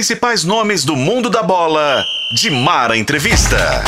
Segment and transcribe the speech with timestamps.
[0.00, 2.02] principais nomes do mundo da bola.
[2.32, 3.84] De Mara Entrevista.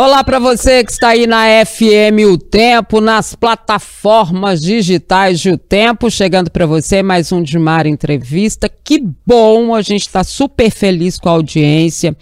[0.00, 5.58] Olá para você que está aí na FM O Tempo, nas plataformas digitais de O
[5.58, 8.70] Tempo, chegando para você mais um de Mar Entrevista.
[8.84, 12.16] Que bom, a gente está super feliz com a audiência.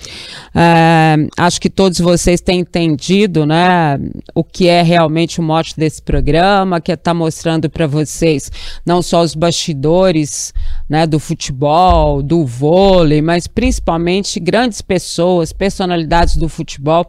[0.54, 4.00] É, acho que todos vocês têm entendido, né,
[4.34, 8.50] o que é realmente o mote desse programa, que é estar tá mostrando para vocês
[8.86, 10.54] não só os bastidores,
[10.88, 17.06] né, do futebol, do vôlei, mas principalmente grandes pessoas, personalidades do futebol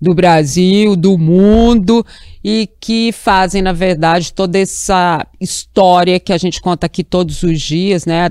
[0.00, 2.04] do Brasil, do mundo
[2.48, 7.60] e que fazem, na verdade, toda essa história que a gente conta aqui todos os
[7.60, 8.30] dias, né?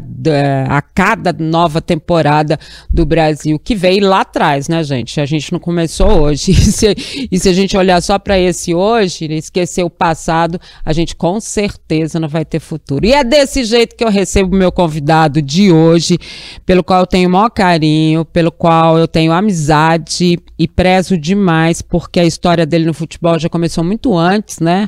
[0.70, 2.58] A cada nova temporada
[2.90, 5.20] do Brasil, que veio lá atrás, né, gente?
[5.20, 6.55] A gente não começou hoje.
[6.66, 10.94] E se, e se a gente olhar só para esse hoje, esquecer o passado, a
[10.94, 13.05] gente com certeza não vai ter futuro.
[13.05, 16.18] E é desse jeito que eu recebo meu convidado de hoje,
[16.66, 21.82] pelo qual eu tenho o maior carinho, pelo qual eu tenho amizade e prezo demais,
[21.82, 24.88] porque a história dele no futebol já começou muito muito antes, né?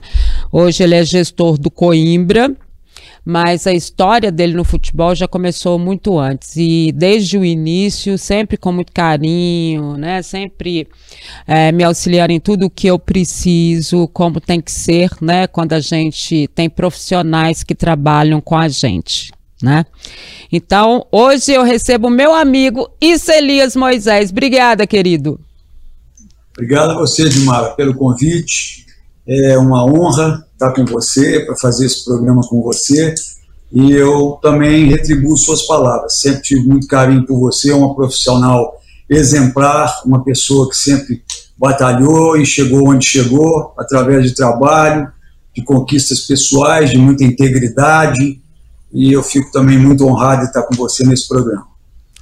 [0.51, 2.55] Hoje ele é gestor do Coimbra,
[3.25, 8.55] mas a história dele no futebol já começou muito antes e desde o início sempre
[8.55, 10.21] com muito carinho, né?
[10.21, 10.87] Sempre
[11.47, 15.47] é, me auxiliar em tudo o que eu preciso, como tem que ser, né?
[15.47, 19.31] Quando a gente tem profissionais que trabalham com a gente.
[19.59, 19.87] Né?
[20.51, 24.29] Então, hoje eu recebo meu amigo Iselias Moisés.
[24.29, 25.39] Obrigada, querido.
[26.57, 28.86] Obrigado a você, Dimara, pelo convite.
[29.27, 33.13] É uma honra estar com você, para fazer esse programa com você.
[33.71, 36.19] E eu também retribuo suas palavras.
[36.21, 38.73] Sempre tive muito carinho por você, uma profissional
[39.09, 41.21] exemplar, uma pessoa que sempre
[41.57, 45.07] batalhou e chegou onde chegou, através de trabalho,
[45.55, 48.41] de conquistas pessoais, de muita integridade.
[48.93, 51.76] E eu fico também muito honrado de estar com você nesse programa.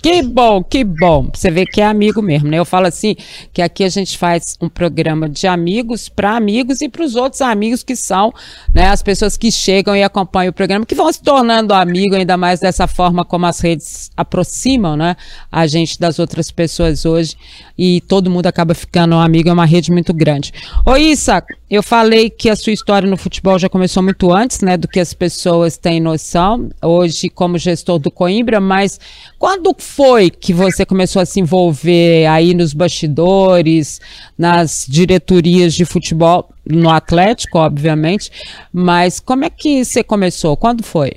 [0.06, 1.32] Que bom, que bom.
[1.34, 2.60] Você vê que é amigo mesmo, né?
[2.60, 3.16] Eu falo assim
[3.52, 7.42] que aqui a gente faz um programa de amigos para amigos e para os outros
[7.42, 8.32] amigos que são,
[8.72, 12.38] né, as pessoas que chegam e acompanham o programa, que vão se tornando amigos ainda
[12.38, 15.16] mais dessa forma como as redes aproximam, né,
[15.52, 17.36] a gente das outras pessoas hoje
[17.76, 20.54] e todo mundo acaba ficando um amigo, é uma rede muito grande.
[20.86, 24.78] Ô Issa, eu falei que a sua história no futebol já começou muito antes, né,
[24.78, 29.00] do que as pessoas têm noção, hoje como gestor do Coimbra, mas
[29.40, 34.02] quando foi que você começou a se envolver aí nos bastidores,
[34.38, 38.30] nas diretorias de futebol, no Atlético, obviamente,
[38.74, 40.58] mas como é que você começou?
[40.58, 41.14] Quando foi?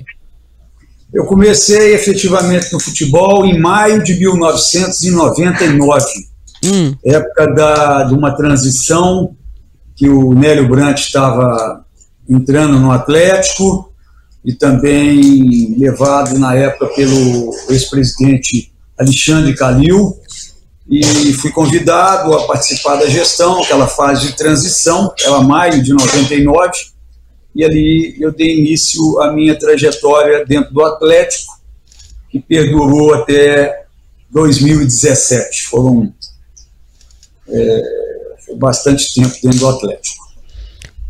[1.13, 6.05] Eu comecei efetivamente no futebol em maio de 1999,
[6.63, 6.95] hum.
[7.03, 9.35] época da, de uma transição
[9.95, 11.83] que o Nélio Brant estava
[12.29, 13.88] entrando no Atlético
[14.43, 20.17] e também levado na época pelo ex-presidente Alexandre Calil
[20.89, 26.71] e fui convidado a participar da gestão, aquela fase de transição, ela maio de 99,
[27.55, 31.59] e ali eu dei início à minha trajetória dentro do Atlético,
[32.31, 33.85] que perdurou até
[34.31, 35.63] 2017.
[35.63, 36.11] Foram
[37.47, 37.81] é,
[38.57, 40.28] bastante tempo dentro do Atlético.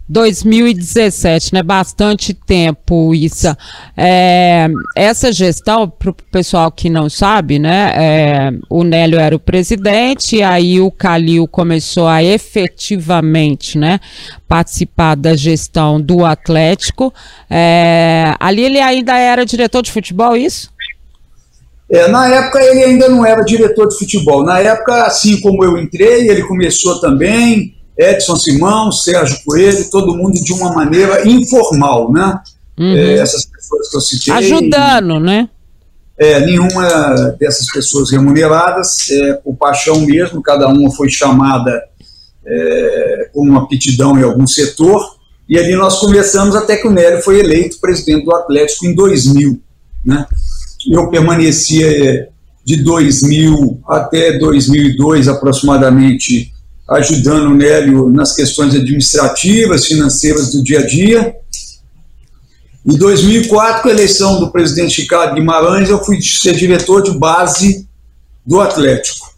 [0.09, 1.62] 2017, né?
[1.62, 3.56] Bastante tempo, Issa.
[3.96, 7.94] É, essa gestão, para o pessoal que não sabe, né?
[7.96, 14.00] É, o Nélio era o presidente, aí o Calil começou a efetivamente, né?
[14.47, 17.14] Participar da gestão do Atlético.
[17.47, 20.72] É, ali ele ainda era diretor de futebol, isso?
[21.91, 24.44] É, na época ele ainda não era diretor de futebol.
[24.44, 30.41] Na época, assim como eu entrei, ele começou também, Edson Simão, Sérgio Coelho, todo mundo
[30.41, 32.39] de uma maneira informal, né?
[32.77, 32.95] Uhum.
[32.95, 34.33] É, essas pessoas que eu citei.
[34.33, 35.49] Ajudando, né?
[36.17, 41.83] É, nenhuma dessas pessoas remuneradas, é, por paixão mesmo, cada uma foi chamada
[42.45, 45.17] é, com uma aptidão em algum setor,
[45.47, 49.61] e ali nós começamos até que o Nélio foi eleito presidente do Atlético em 2000,
[50.05, 50.25] né?
[50.90, 52.29] Eu permanecia
[52.63, 56.53] de 2000 até 2002 aproximadamente
[56.90, 61.36] ajudando o Nélio nas questões administrativas, financeiras do dia a dia.
[62.86, 67.88] Em 2004, com a eleição do presidente Ricardo Guimarães, eu fui ser diretor de base
[68.46, 69.30] do Atlético.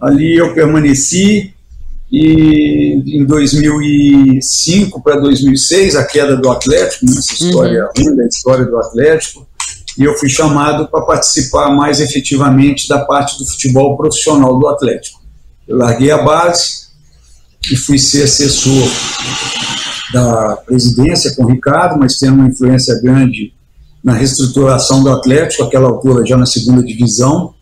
[0.00, 1.54] Ali eu permaneci
[2.10, 8.20] e em 2005 para 2006, a queda do Atlético, nessa né, história uhum.
[8.20, 9.46] a história do Atlético,
[9.98, 15.20] e eu fui chamado para participar mais efetivamente da parte do futebol profissional do Atlético.
[15.66, 16.85] Eu larguei a base
[17.72, 18.88] e fui ser assessor
[20.12, 23.52] da presidência com o Ricardo, mas tendo uma influência grande
[24.02, 27.54] na reestruturação do Atlético, aquela altura já na segunda divisão,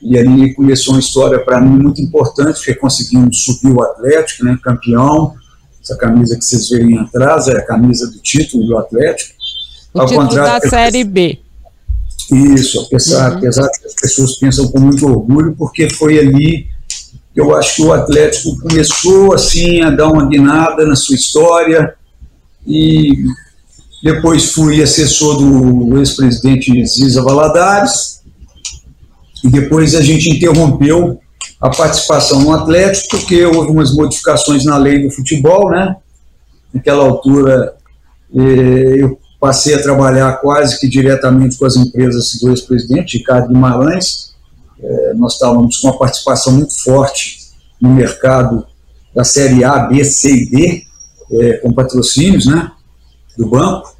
[0.00, 4.58] e ali começou uma história para mim muito importante, porque conseguimos subir o Atlético, né,
[4.62, 5.34] campeão,
[5.82, 9.34] essa camisa que vocês veem atrás é a camisa do título do Atlético.
[9.92, 11.40] O Ao título da Série B.
[12.30, 13.38] Isso, apesar, uhum.
[13.38, 16.71] apesar que as pessoas pensam com muito orgulho, porque foi ali
[17.34, 21.94] eu acho que o Atlético começou assim a dar uma guinada na sua história
[22.66, 23.24] e
[24.02, 28.20] depois fui assessor do ex-presidente Ziza Valadares
[29.44, 31.20] e depois a gente interrompeu
[31.60, 35.96] a participação no Atlético porque houve umas modificações na lei do futebol, né?
[36.74, 37.74] Naquela altura
[38.34, 44.31] eh, eu passei a trabalhar quase que diretamente com as empresas do ex-presidente, Ricardo Guimarães.
[44.82, 47.38] É, nós estávamos com uma participação muito forte
[47.80, 48.66] no mercado
[49.14, 50.82] da Série A, B, C e D,
[51.32, 52.70] é, com patrocínios né,
[53.36, 53.94] do banco.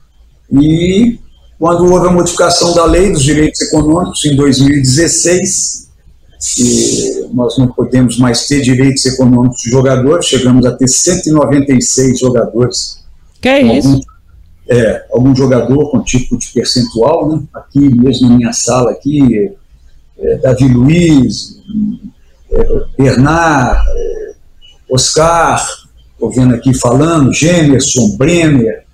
[0.50, 1.18] E
[1.58, 5.88] quando houve a modificação da lei dos direitos econômicos, em 2016,
[7.32, 12.98] nós não podemos mais ter direitos econômicos de jogadores, chegamos a ter 196 jogadores.
[13.40, 14.00] Que é isso?
[14.68, 17.42] é, algum jogador com tipo de percentual, né?
[17.52, 19.52] aqui mesmo na minha sala, aqui,
[20.22, 21.58] é, Davi Luiz,
[22.50, 24.32] é, Bernard, é,
[24.90, 25.66] Oscar,
[26.12, 28.84] estou vendo aqui falando, Gemerson, Brenner,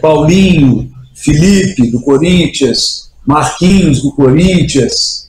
[0.00, 5.28] Paulinho, Felipe, do Corinthians, Marquinhos, do Corinthians,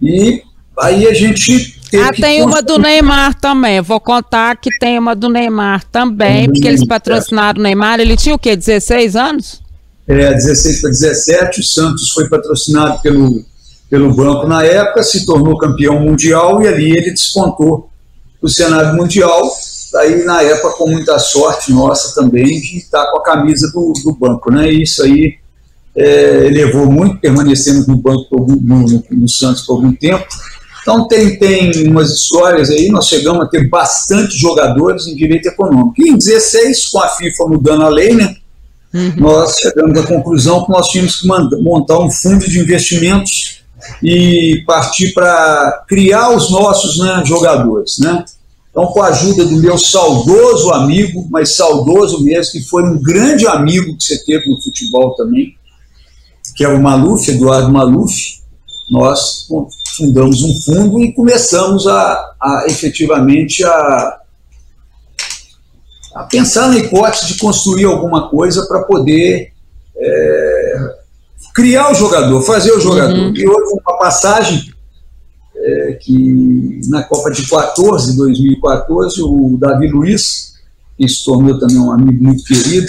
[0.00, 0.42] e
[0.78, 3.80] aí a gente ah, tem uma do Neymar também.
[3.80, 7.98] Vou contar que tem uma do Neymar também, porque eles patrocinaram o Neymar.
[7.98, 8.54] Ele tinha o quê?
[8.54, 9.60] 16 anos?
[10.06, 11.60] É, 16 para 17.
[11.60, 13.44] O Santos foi patrocinado pelo,
[13.90, 17.90] pelo banco na época, se tornou campeão mundial e ali ele despontou
[18.40, 19.50] o cenário mundial.
[19.96, 24.12] Aí, na época, com muita sorte nossa também, de estar com a camisa do, do
[24.14, 24.50] banco.
[24.52, 24.72] Né?
[24.72, 25.34] E isso aí
[25.96, 30.26] é, elevou muito, permanecemos no banco, no, no, no Santos por algum tempo
[30.82, 35.94] então tem, tem umas histórias aí, nós chegamos a ter bastante jogadores em direito econômico.
[35.98, 38.34] E em 16, com a FIFA mudando a lei, né,
[38.92, 39.12] uhum.
[39.18, 43.59] nós chegamos à conclusão que nós tínhamos que montar um fundo de investimentos
[44.02, 47.98] e partir para criar os nossos né, jogadores.
[47.98, 48.24] Né?
[48.70, 53.46] Então, com a ajuda do meu saudoso amigo, mas saudoso mesmo, que foi um grande
[53.46, 55.54] amigo que você teve no futebol também,
[56.56, 58.40] que é o Maluf, Eduardo Maluf,
[58.90, 59.46] nós
[59.96, 64.18] fundamos um fundo e começamos a, a efetivamente a,
[66.16, 69.52] a, pensar na hipótese de construir alguma coisa para poder
[69.96, 70.39] é,
[71.54, 73.16] criar o jogador, fazer o jogador.
[73.16, 73.34] Uhum.
[73.34, 74.72] E houve uma passagem
[75.56, 80.54] é, que na Copa de 14, 2014, o Davi Luiz,
[80.96, 82.86] que se tornou também um amigo muito querido,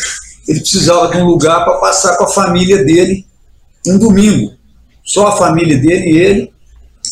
[0.48, 3.26] ele precisava de um lugar para passar com a família dele
[3.88, 4.54] um domingo
[5.04, 6.52] só a família dele e ele.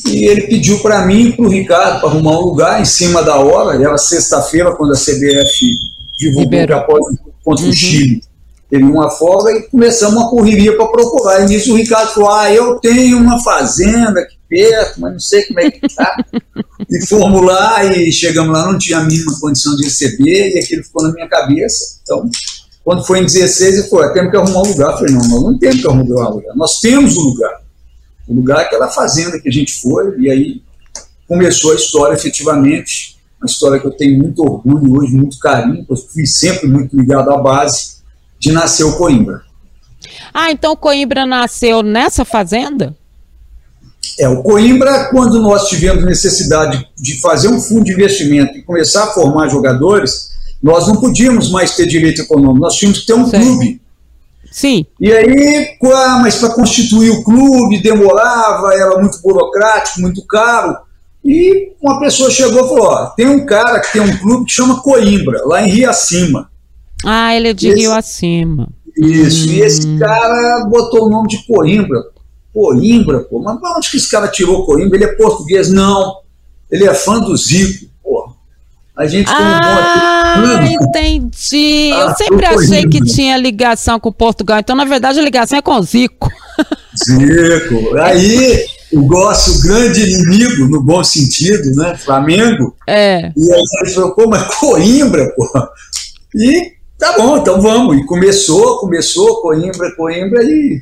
[0.05, 3.21] E ele pediu para mim e para o Ricardo para arrumar um lugar em cima
[3.21, 3.75] da hora.
[3.75, 5.77] Era sexta-feira, quando a CBF
[6.17, 7.05] divulgou que após
[7.43, 7.71] contra uhum.
[7.71, 8.21] o Chile
[8.69, 11.41] teve uma folga e começamos uma correria para procurar.
[11.41, 15.43] E nisso o Ricardo falou: Ah, eu tenho uma fazenda aqui perto, mas não sei
[15.45, 16.23] como é que está.
[16.89, 20.83] e fomos lá e chegamos lá, não tinha a mínima condição de receber, e aquilo
[20.83, 21.99] ficou na minha cabeça.
[22.03, 22.29] Então,
[22.83, 24.91] quando foi em 16, ele falou: é, Temos que arrumar um lugar.
[24.91, 26.55] Eu falei: Não, nós não temos que arrumar um lugar.
[26.55, 27.61] Nós temos um lugar.
[28.27, 30.61] O lugar, aquela fazenda que a gente foi, e aí
[31.27, 35.95] começou a história efetivamente, uma história que eu tenho muito orgulho hoje, muito carinho, eu
[35.95, 37.98] fui sempre muito ligado à base,
[38.39, 39.41] de nascer o Coimbra.
[40.33, 42.95] Ah, então o Coimbra nasceu nessa fazenda?
[44.19, 49.05] É, o Coimbra, quando nós tivemos necessidade de fazer um fundo de investimento e começar
[49.05, 50.29] a formar jogadores,
[50.61, 53.39] nós não podíamos mais ter direito econômico, nós tínhamos que ter um Sim.
[53.39, 53.81] clube.
[54.51, 54.85] Sim.
[54.99, 55.77] E aí,
[56.21, 60.75] mas para constituir o clube demorava, era muito burocrático, muito caro.
[61.23, 64.51] E uma pessoa chegou e falou: ó, tem um cara que tem um clube que
[64.51, 66.49] chama Coimbra, lá em Rio Acima.
[67.05, 68.69] Ah, ele é de esse, Rio Acima.
[68.97, 69.51] Isso, hum.
[69.51, 69.99] e esse hum.
[69.99, 72.03] cara botou o nome de Coimbra.
[72.53, 74.97] Coimbra, pô, mas onde que esse cara tirou Coimbra?
[74.97, 75.71] Ele é português?
[75.71, 76.17] Não.
[76.69, 77.89] Ele é fã do Zico.
[78.99, 81.89] A gente tem ah, um bom entendi.
[81.93, 84.59] Ah, Eu sempre achei que tinha ligação com Portugal.
[84.59, 86.29] Então, na verdade, a ligação é com o Zico.
[86.97, 87.97] Zico.
[87.97, 91.95] Aí, o nosso grande inimigo, no bom sentido, né?
[91.95, 92.75] Flamengo.
[92.85, 93.31] É.
[93.37, 95.47] E aí ele falou, pô, mas Coimbra, pô.
[96.35, 97.97] E tá bom, então vamos.
[97.97, 100.81] E começou, começou, Coimbra, Coimbra, e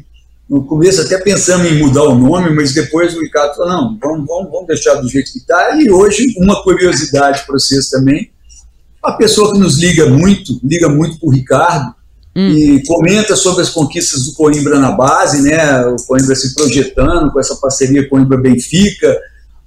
[0.49, 4.25] no começo até pensamos em mudar o nome, mas depois o Ricardo falou, não, vamos,
[4.25, 5.75] vamos, vamos deixar do jeito que está.
[5.75, 8.31] E hoje, uma curiosidade para vocês também,
[9.03, 11.93] Uma pessoa que nos liga muito, liga muito para o Ricardo,
[12.35, 12.49] hum.
[12.49, 15.85] e comenta sobre as conquistas do Coimbra na base, né?
[15.85, 19.17] O Coimbra se projetando com essa parceria Coimbra-Benfica.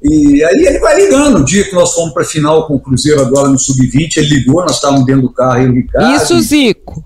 [0.03, 1.39] E aí ele vai ligando.
[1.41, 4.29] O dia que nós fomos para a final com o Cruzeiro agora no Sub-20, ele
[4.29, 6.17] ligou, nós estávamos dentro do carro, e o Ricardo.
[6.17, 7.05] Isso, Zico.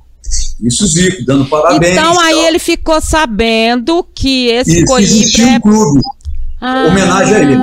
[0.62, 1.92] Isso, Zico, dando parabéns.
[1.92, 2.44] Então aí tal.
[2.44, 5.42] ele ficou sabendo que esse Isso, Coimbra.
[5.42, 5.56] É...
[5.56, 6.00] um clube.
[6.60, 7.56] Ah, homenagem a ele.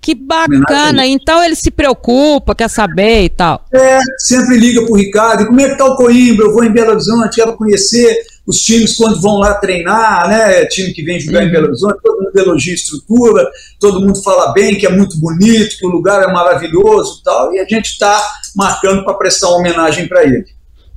[0.00, 1.06] Que bacana.
[1.06, 3.64] Então ele se preocupa, quer saber e tal.
[3.72, 5.46] É, sempre liga pro Ricardo.
[5.46, 6.46] Como é que tá o Coimbra?
[6.46, 8.14] Eu vou em Belo Horizonte, quero conhecer
[8.46, 10.64] os times quando vão lá treinar, né?
[10.66, 11.48] Time que vem jogar uhum.
[11.48, 15.18] em Belo Horizonte, todo mundo elogia a estrutura, todo mundo fala bem, que é muito
[15.18, 17.52] bonito, que o lugar é maravilhoso e tal.
[17.54, 18.20] E a gente está
[18.56, 20.44] marcando para prestar uma homenagem para ele.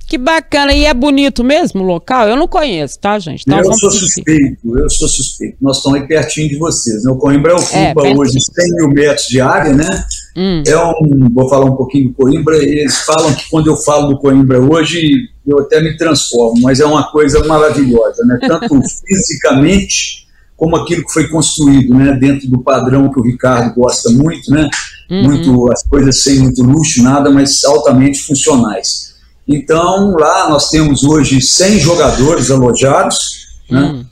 [0.08, 0.74] Que bacana.
[0.74, 2.28] E é bonito mesmo o local?
[2.28, 3.44] Eu não conheço, tá, gente?
[3.48, 5.58] Então, eu sou suspeito, eu sou suspeito.
[5.60, 7.04] Nós estamos aí pertinho de vocês.
[7.04, 7.12] Né?
[7.12, 10.06] O Coimbra ocupa é, hoje 100 mil metros de área, né?
[10.36, 10.64] Hum.
[10.68, 12.58] É um, vou falar um pouquinho do Coimbra.
[12.58, 16.86] Eles falam que quando eu falo do Coimbra hoje, eu até me transformo, mas é
[16.86, 18.38] uma coisa maravilhosa, né?
[18.42, 20.26] Tanto fisicamente
[20.58, 22.14] como aquilo que foi construído, né?
[22.14, 24.70] Dentro do padrão que o Ricardo gosta muito, né?
[25.10, 25.24] Uhum.
[25.24, 29.16] Muito as coisas sem muito luxo, nada, mas altamente funcionais.
[29.48, 33.82] Então, lá nós temos hoje 100 jogadores alojados, né?
[33.82, 34.06] Hum.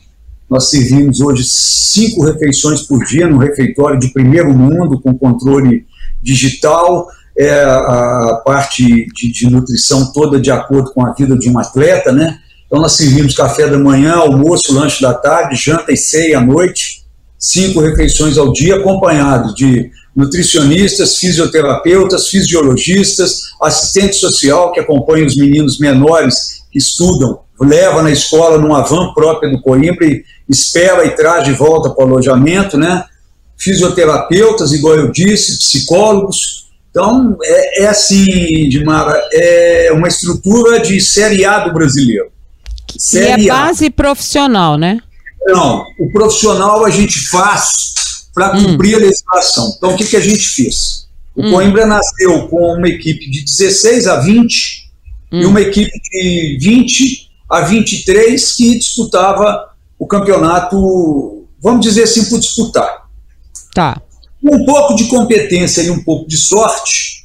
[0.50, 5.84] Nós servimos hoje cinco refeições por dia no refeitório de primeiro mundo, com controle
[6.24, 11.60] digital, é, a parte de, de, nutrição toda de acordo com a vida de um
[11.60, 12.38] atleta, né?
[12.66, 17.04] Então nós servimos café da manhã, almoço, lanche da tarde, janta e ceia à noite,
[17.38, 25.80] cinco refeições ao dia, acompanhado de nutricionistas, fisioterapeutas, fisiologistas, assistente social que acompanha os meninos
[25.80, 31.46] menores que estudam, leva na escola numa van própria do Coimbra e espera e traz
[31.46, 33.04] de volta para o alojamento, né?
[33.64, 36.68] Fisioterapeutas, igual eu disse, psicólogos.
[36.90, 42.32] Então, é, é assim, Dimara, é uma estrutura de série A do brasileiro.
[42.98, 45.00] Série e é base profissional, né?
[45.46, 47.68] Não, o profissional a gente faz
[48.34, 48.64] para hum.
[48.64, 48.98] cumprir hum.
[48.98, 49.74] a legislação.
[49.78, 51.08] Então, o que, que a gente fez?
[51.36, 51.52] O hum.
[51.52, 54.92] Coimbra nasceu com uma equipe de 16 a 20
[55.32, 55.42] hum.
[55.42, 62.40] e uma equipe de 20 a 23 que disputava o campeonato, vamos dizer assim, por
[62.40, 63.03] disputar.
[63.74, 64.02] Tá.
[64.42, 67.24] Com um pouco de competência e um pouco de sorte,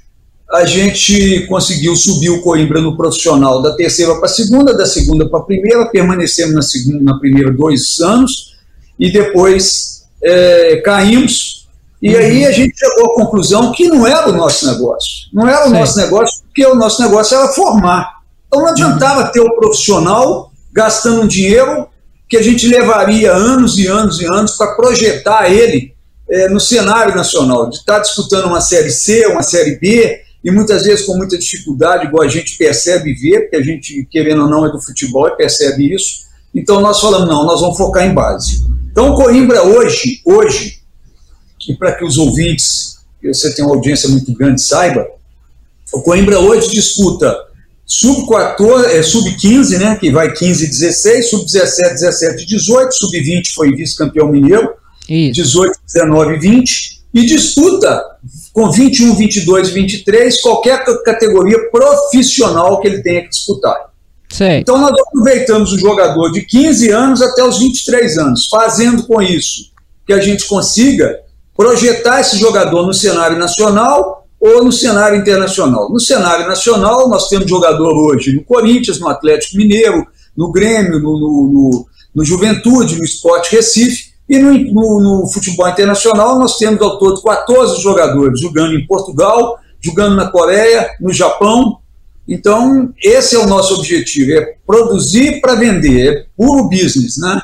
[0.50, 5.28] a gente conseguiu subir o Coimbra no profissional da terceira para a segunda, da segunda
[5.28, 8.57] para a primeira, permanecemos na, segunda, na primeira dois anos
[8.99, 11.69] e depois é, caímos,
[12.00, 12.21] e uhum.
[12.21, 15.28] aí a gente chegou à conclusão que não era o nosso negócio.
[15.33, 15.75] Não era o Sim.
[15.75, 18.19] nosso negócio, porque o nosso negócio era formar.
[18.47, 19.33] Então não adiantava uhum.
[19.33, 21.88] ter o profissional gastando um dinheiro
[22.28, 25.95] que a gente levaria anos e anos e anos para projetar ele
[26.31, 30.51] é, no cenário nacional, de estar tá disputando uma Série C, uma Série B, e
[30.51, 34.43] muitas vezes com muita dificuldade, igual a gente percebe e vê, porque a gente, querendo
[34.43, 36.29] ou não, é do futebol e percebe isso.
[36.55, 38.65] Então nós falamos, não, nós vamos focar em base.
[38.91, 40.81] Então, o Coimbra hoje, hoje,
[41.69, 45.07] e para que os ouvintes, você tem uma audiência muito grande, saiba,
[45.93, 47.37] o Coimbra hoje disputa
[47.87, 53.75] sub-14, é, sub-15, né, que vai 15 e 16, sub-17, 17 e 18, sub-20 foi
[53.75, 54.69] vice-campeão mineiro,
[55.09, 55.43] Isso.
[55.43, 58.03] 18, 19 e 20, e disputa
[58.53, 63.88] com 21, 22 e 23 qualquer categoria profissional que ele tenha que disputar.
[64.31, 64.59] Sei.
[64.59, 69.71] Então nós aproveitamos o jogador de 15 anos até os 23 anos, fazendo com isso
[70.07, 71.19] que a gente consiga
[71.57, 75.91] projetar esse jogador no cenário nacional ou no cenário internacional.
[75.91, 81.19] No cenário nacional, nós temos jogador hoje no Corinthians, no Atlético Mineiro, no Grêmio, no,
[81.19, 86.99] no, no, no Juventude, no Esporte Recife, e no, no, futebol internacional nós temos ao
[86.99, 91.79] todo 14 jogadores jogando em Portugal, jogando na Coreia, no Japão,
[92.29, 97.41] então, esse é o nosso objetivo, é produzir para vender, é puro business, né?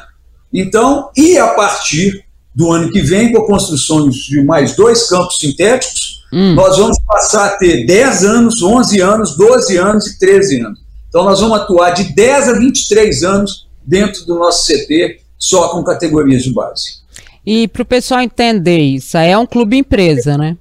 [0.52, 2.22] Então, e a partir
[2.54, 6.54] do ano que vem, com a construção de mais dois campos sintéticos, hum.
[6.54, 10.78] nós vamos passar a ter 10 anos, 11 anos, 12 anos e 13 anos.
[11.08, 15.84] Então, nós vamos atuar de 10 a 23 anos dentro do nosso CT, só com
[15.84, 17.04] categorias de base.
[17.44, 20.56] E para o pessoal entender isso, é um clube empresa, né?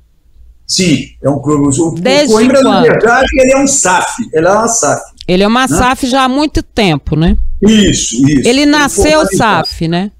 [0.67, 1.79] Sim, é um clube.
[1.79, 2.73] O, Desde o Coimbra, quando?
[2.73, 4.29] na verdade, ele é um SAF.
[4.33, 5.03] Ele é uma SAF.
[5.25, 5.77] Ele é uma né?
[5.77, 7.37] SAF já há muito tempo, né?
[7.61, 8.47] Isso, isso.
[8.47, 10.11] Ele nasceu SAF, né?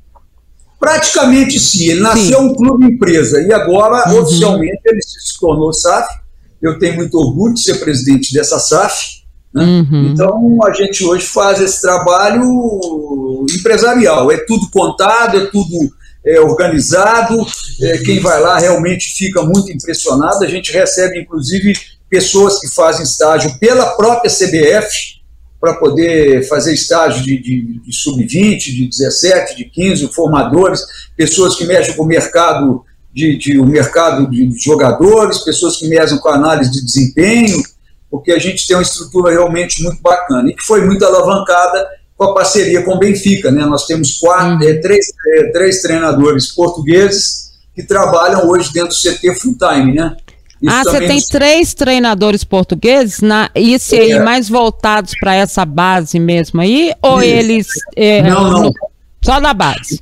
[0.80, 1.90] Praticamente sim.
[1.90, 2.46] Ele nasceu sim.
[2.46, 4.22] um clube empresa e agora, uhum.
[4.22, 6.08] oficialmente, ele se tornou SAF.
[6.62, 9.23] Eu tenho muito orgulho de ser presidente dessa SAF.
[9.54, 9.64] Né?
[9.64, 10.12] Uhum.
[10.12, 14.32] Então, a gente hoje faz esse trabalho empresarial.
[14.32, 15.94] É tudo contado, é tudo
[16.26, 17.46] é, organizado.
[17.82, 20.44] É, quem vai lá realmente fica muito impressionado.
[20.44, 21.74] A gente recebe, inclusive,
[22.10, 25.24] pessoas que fazem estágio pela própria CBF,
[25.64, 30.82] para poder fazer estágio de, de, de sub-20, de 17, de 15, formadores,
[31.16, 32.84] pessoas que mexem com o mercado
[33.14, 37.64] de, de, o mercado de jogadores, pessoas que mexem com análise de desempenho,
[38.14, 41.84] porque a gente tem uma estrutura realmente muito bacana e que foi muito alavancada
[42.16, 43.52] com a parceria com o Benfica.
[43.52, 43.66] Né?
[43.66, 49.34] Nós temos quatro, é, três, é, três treinadores portugueses que trabalham hoje dentro do CT
[49.34, 50.16] full time, né?
[50.62, 51.26] Isso ah, você tem nos...
[51.26, 54.24] três treinadores portugueses, na, isso aí, é.
[54.24, 56.94] mais voltados para essa base mesmo aí?
[57.02, 57.34] Ou isso.
[57.34, 57.68] eles.
[57.96, 58.64] É, não, não.
[58.66, 58.74] No,
[59.24, 60.00] só na base?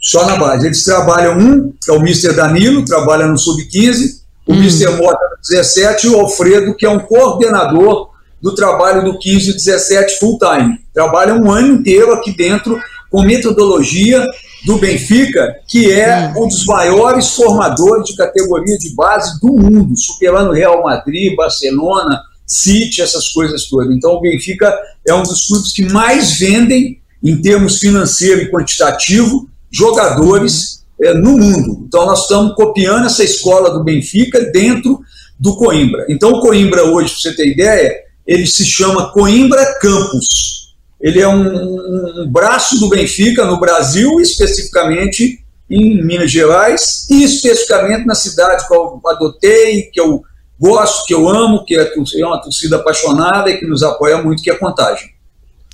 [0.00, 0.64] Só na base.
[0.64, 2.34] Eles trabalham um, que é o Mr.
[2.34, 4.18] Danilo, trabalha no Sub-15,
[4.48, 4.56] o hum.
[4.56, 4.96] Mr.
[4.96, 9.54] Mota no 17 e o Alfredo, que é um coordenador do trabalho do 15 e
[9.54, 10.78] 17 full time.
[10.94, 14.24] Trabalha um ano inteiro aqui dentro com metodologia
[14.64, 16.44] do Benfica, que é hum.
[16.44, 23.02] um dos maiores formadores de categoria de base do mundo, superando Real Madrid, Barcelona, City,
[23.02, 23.94] essas coisas todas.
[23.94, 24.74] Então, o Benfica
[25.06, 31.36] é um dos clubes que mais vendem, em termos financeiro e quantitativo, jogadores é, no
[31.36, 31.84] mundo.
[31.86, 35.00] Então, nós estamos copiando essa escola do Benfica dentro
[35.38, 36.06] do Coimbra.
[36.08, 37.94] Então, o Coimbra, hoje, para você ter ideia,
[38.26, 40.58] ele se chama Coimbra Campus
[41.00, 48.04] ele é um, um braço do Benfica no Brasil, especificamente em Minas Gerais, e especificamente
[48.04, 50.22] na cidade que eu adotei, que eu
[50.58, 51.92] gosto, que eu amo, que é,
[52.24, 55.10] uma torcida apaixonada e que nos apoia muito, que é Contagem.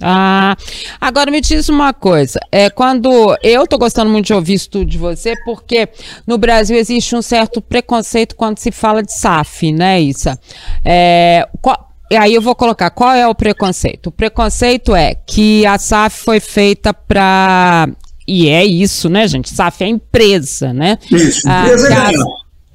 [0.06, 0.54] Ah,
[1.00, 4.84] agora me diz uma coisa, é quando eu tô gostando muito de ouvir isso tudo
[4.84, 5.88] de você, porque
[6.26, 10.38] no Brasil existe um certo preconceito quando se fala de SAF, né, Issa?
[10.84, 14.08] É, qual, e aí eu vou colocar qual é o preconceito.
[14.08, 17.88] O preconceito é que a SAF foi feita para
[18.28, 19.48] e é isso, né, gente?
[19.48, 20.98] SAF é empresa, né?
[21.10, 22.10] Isso, empresa ah,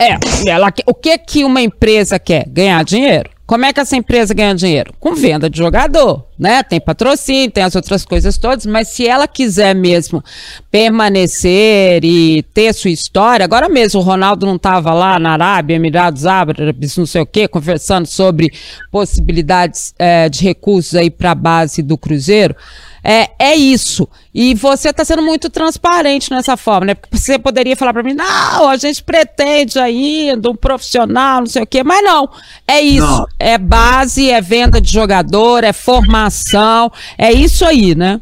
[0.01, 0.17] é,
[0.49, 2.47] ela, o que que uma empresa quer?
[2.47, 3.29] Ganhar dinheiro.
[3.49, 4.93] Como é que essa empresa ganha dinheiro?
[4.99, 6.61] Com venda de jogador, né?
[6.61, 10.23] Tem patrocínio, tem as outras coisas todas, mas se ela quiser mesmo
[10.69, 16.27] permanecer e ter sua história, agora mesmo o Ronaldo não estava lá na Arábia, Emirados
[16.27, 18.53] Árabes, não sei o quê, conversando sobre
[18.91, 22.55] possibilidades é, de recursos aí para a base do Cruzeiro.
[23.03, 24.07] É, é isso.
[24.33, 26.95] E você está sendo muito transparente nessa forma, né?
[26.95, 31.63] Porque você poderia falar para mim, não, a gente pretende ainda um profissional, não sei
[31.63, 32.29] o quê, mas não.
[32.67, 33.05] É isso.
[33.05, 33.25] Não.
[33.37, 38.21] É base, é venda de jogador, é formação, é isso aí, né?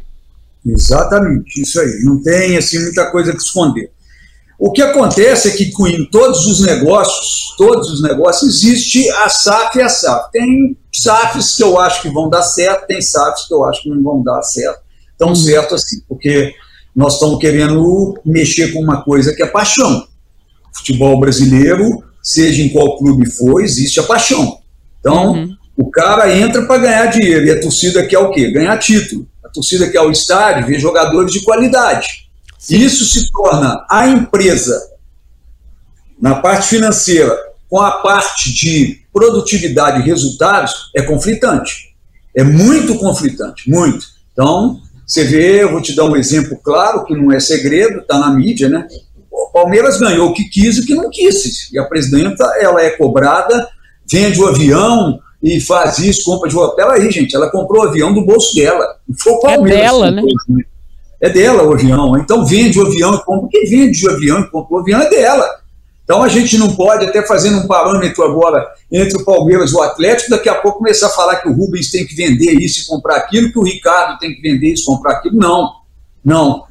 [0.64, 2.02] Exatamente, isso aí.
[2.04, 3.90] Não tem assim muita coisa que esconder.
[4.58, 9.78] O que acontece é que em todos os negócios, todos os negócios, existe a SAF
[9.78, 10.32] e a SAF.
[10.32, 13.90] Tem SAFs que eu acho que vão dar certo, tem SAFs que eu acho que
[13.90, 14.80] não vão dar certo.
[15.16, 16.54] Tão certo assim, porque
[16.94, 20.06] nós estamos querendo mexer com uma coisa que é paixão.
[20.76, 24.58] Futebol brasileiro, seja em qual clube for, existe a paixão.
[25.00, 25.56] Então, uhum.
[25.76, 28.50] o cara entra para ganhar dinheiro e a torcida quer o quê?
[28.50, 29.26] Ganhar título.
[29.44, 32.28] A torcida quer o estádio, ver jogadores de qualidade.
[32.58, 32.78] Sim.
[32.78, 34.78] Isso se torna a empresa,
[36.20, 37.36] na parte financeira,
[37.68, 41.94] com a parte de produtividade e resultados, é conflitante.
[42.34, 44.06] É muito conflitante, muito.
[44.32, 48.18] Então, você vê, eu vou te dar um exemplo claro, que não é segredo, está
[48.18, 48.86] na mídia, né?
[49.30, 51.72] O Palmeiras ganhou o que quis e o que não quis.
[51.72, 53.68] E a presidenta, ela é cobrada,
[54.10, 56.90] vende o avião e faz isso, compra de hotel.
[56.90, 58.96] Aí, gente, ela comprou o avião do bolso dela.
[59.08, 59.80] Não foi o Palmeiras.
[59.80, 60.22] É dela, né?
[61.20, 62.16] é dela o avião.
[62.18, 63.48] Então vende o avião e compra.
[63.50, 65.48] Quem vende o avião e compra o avião é dela.
[66.08, 69.82] Então a gente não pode, até fazendo um parâmetro agora entre o Palmeiras e o
[69.82, 72.86] Atlético, daqui a pouco começar a falar que o Rubens tem que vender isso e
[72.86, 75.36] comprar aquilo, que o Ricardo tem que vender isso e comprar aquilo.
[75.36, 75.70] Não,
[76.24, 76.64] não.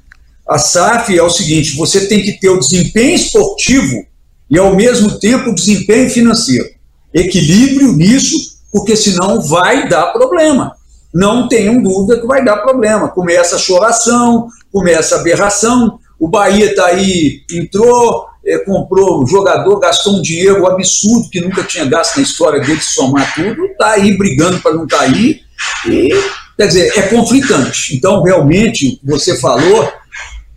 [0.49, 4.03] A SAF é o seguinte: você tem que ter o desempenho esportivo
[4.49, 6.65] e ao mesmo tempo o desempenho financeiro.
[7.13, 10.75] Equilíbrio nisso, porque senão vai dar problema
[11.13, 13.09] não tenham dúvida que vai dar problema.
[13.09, 15.99] Começa a choração, começa a aberração.
[16.19, 21.85] O Bahia está aí, entrou, é, comprou jogador, gastou um dinheiro absurdo que nunca tinha
[21.85, 25.41] gasto na história dele, somar tudo, está aí brigando para não aí.
[25.87, 26.09] E,
[26.55, 27.95] quer dizer, é conflitante.
[27.95, 29.91] Então, realmente, você falou,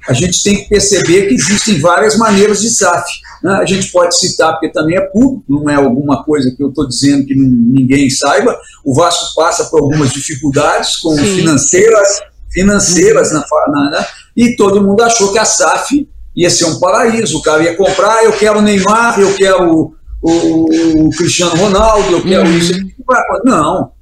[0.08, 3.10] a gente tem que perceber que existem várias maneiras de SAF.
[3.42, 3.52] Né?
[3.54, 6.86] A gente pode citar, porque também é público, não é alguma coisa que eu estou
[6.86, 8.56] dizendo que ninguém saiba.
[8.84, 11.36] O Vasco passa por algumas dificuldades com Sim.
[11.36, 12.20] financeiras,
[12.52, 13.42] financeiras uhum.
[13.68, 14.06] na, na, né?
[14.36, 16.08] e todo mundo achou que a SAF
[16.40, 17.38] ia ser um paraíso.
[17.38, 22.12] O cara ia comprar, eu quero o Neymar, eu quero o, o, o Cristiano Ronaldo,
[22.12, 22.56] eu quero uhum.
[22.56, 22.72] isso.
[23.44, 23.92] Não,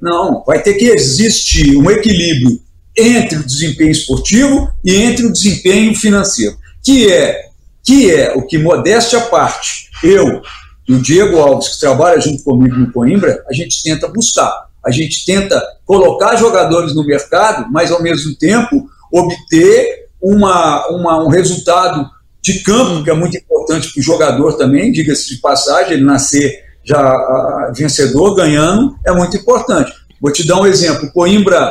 [0.00, 0.44] não.
[0.46, 2.60] Vai ter que existir um equilíbrio
[2.96, 7.50] entre o desempenho esportivo e entre o desempenho financeiro, que é
[7.82, 10.42] que é o que, modéstia à parte, eu,
[10.86, 14.68] e o Diego Alves, que trabalha junto comigo no Coimbra, a gente tenta buscar.
[14.84, 21.28] A gente tenta colocar jogadores no mercado, mas ao mesmo tempo obter uma, uma, um
[21.28, 22.08] resultado
[22.42, 26.64] de campo, que é muito importante para o jogador também, diga-se de passagem, ele nascer
[26.82, 29.92] já vencedor, ganhando, é muito importante.
[30.20, 31.10] Vou te dar um exemplo.
[31.12, 31.70] Coimbra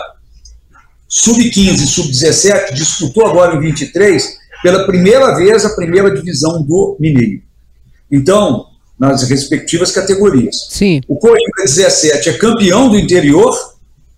[1.08, 7.42] Sub-15 e Sub-17 disputou agora em 23 pela primeira vez a primeira divisão do Mineiro.
[8.12, 8.66] Então,
[9.00, 10.68] nas respectivas categorias.
[10.70, 11.02] Sim.
[11.08, 13.56] O Coimbra 17 é campeão do interior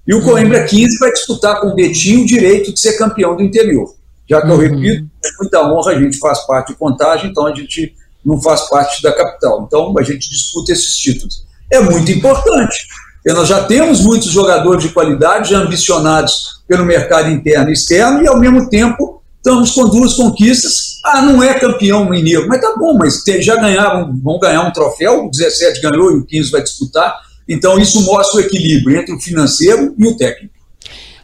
[0.07, 3.43] e o Coimbra 15 vai disputar com o Betinho o direito de ser campeão do
[3.43, 3.93] interior.
[4.31, 4.59] Já que eu uhum.
[4.59, 7.93] repito, é muita honra, a gente faz parte de contagem, então a gente
[8.25, 9.65] não faz parte da capital.
[9.67, 11.45] Então a gente disputa esses títulos.
[11.69, 17.29] É muito importante, porque nós já temos muitos jogadores de qualidade, já ambicionados pelo mercado
[17.29, 20.99] interno e externo, e ao mesmo tempo Estamos com duas conquistas.
[21.03, 25.25] Ah, não é campeão mineiro, mas tá bom, mas já ganharam, vão ganhar um troféu,
[25.25, 27.19] o 17 ganhou e o 15 vai disputar.
[27.49, 30.50] Então isso mostra o equilíbrio entre o financeiro e o técnico.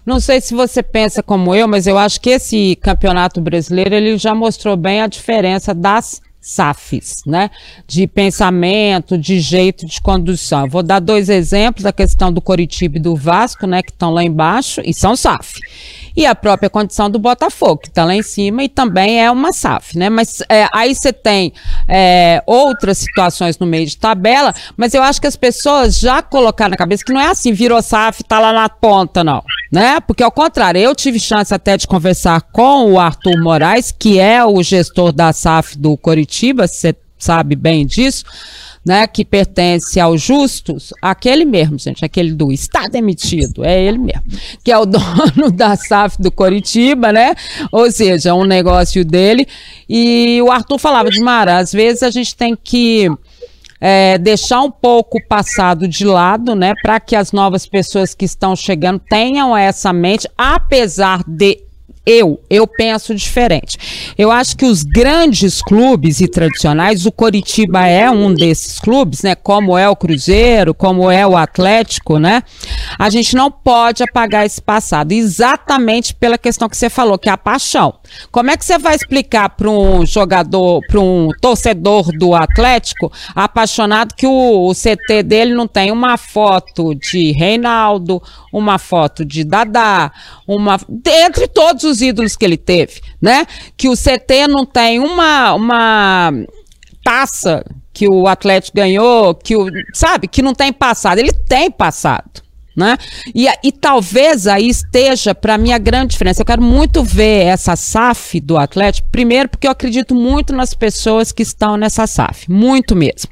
[0.08, 4.18] Não sei se você pensa como eu, mas eu acho que esse campeonato brasileiro ele
[4.18, 7.52] já mostrou bem a diferença das SAFs, né?
[7.86, 10.62] De pensamento, de jeito de condução.
[10.62, 13.84] Eu vou dar dois exemplos, a questão do Coritiba e do Vasco, né?
[13.84, 15.60] Que estão lá embaixo e são SAF
[16.18, 19.54] e a própria condição do Botafogo, que está lá em cima e também é uma
[19.54, 20.10] SAF, né?
[20.10, 21.54] Mas é, aí você tem
[21.88, 26.72] é, outras situações no meio de tabela, mas eu acho que as pessoas já colocaram
[26.72, 29.44] na cabeça que não é assim, virou SAF, está lá na ponta, não.
[29.72, 30.00] Né?
[30.00, 34.44] Porque ao contrário, eu tive chance até de conversar com o Arthur Moraes, que é
[34.44, 38.26] o gestor da SAF do Coritiba, você sabe bem disso
[38.88, 44.24] né, que pertence aos justos, aquele mesmo, gente, aquele do está demitido, é ele mesmo,
[44.64, 47.36] que é o dono da SAF do Coritiba, né?
[47.70, 49.46] Ou seja, um negócio dele.
[49.90, 53.12] E o Arthur falava de Mara, às vezes a gente tem que
[53.82, 58.24] é, deixar um pouco o passado de lado, né, para que as novas pessoas que
[58.24, 61.67] estão chegando tenham essa mente, apesar de
[62.08, 64.14] eu, eu penso diferente.
[64.18, 69.36] Eu acho que os grandes clubes e tradicionais, o Coritiba é um desses clubes, né?
[69.36, 72.44] Como é o Cruzeiro, como é o Atlético, né?
[72.98, 77.34] A gente não pode apagar esse passado, exatamente pela questão que você falou, que é
[77.34, 77.96] a paixão.
[78.32, 84.16] Como é que você vai explicar para um jogador, para um torcedor do Atlético, apaixonado
[84.16, 90.12] que o, o CT dele não tem uma foto de Reinaldo, uma foto de Dadá,
[90.48, 90.80] uma
[91.26, 93.46] entre todos os ídolos que ele teve, né?
[93.76, 96.32] Que o CT não tem uma uma
[97.04, 101.18] taça que o Atlético ganhou, que o sabe, que não tem passado.
[101.18, 102.44] Ele tem passado.
[102.78, 102.96] Né?
[103.34, 106.42] E, e talvez aí esteja para mim a grande diferença.
[106.44, 111.32] Eu quero muito ver essa SAF do Atlético, primeiro porque eu acredito muito nas pessoas
[111.32, 113.32] que estão nessa SAF, muito mesmo.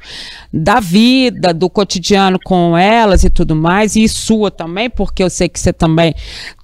[0.51, 5.47] Da vida, do cotidiano com elas e tudo mais, e sua também, porque eu sei
[5.47, 6.15] que você também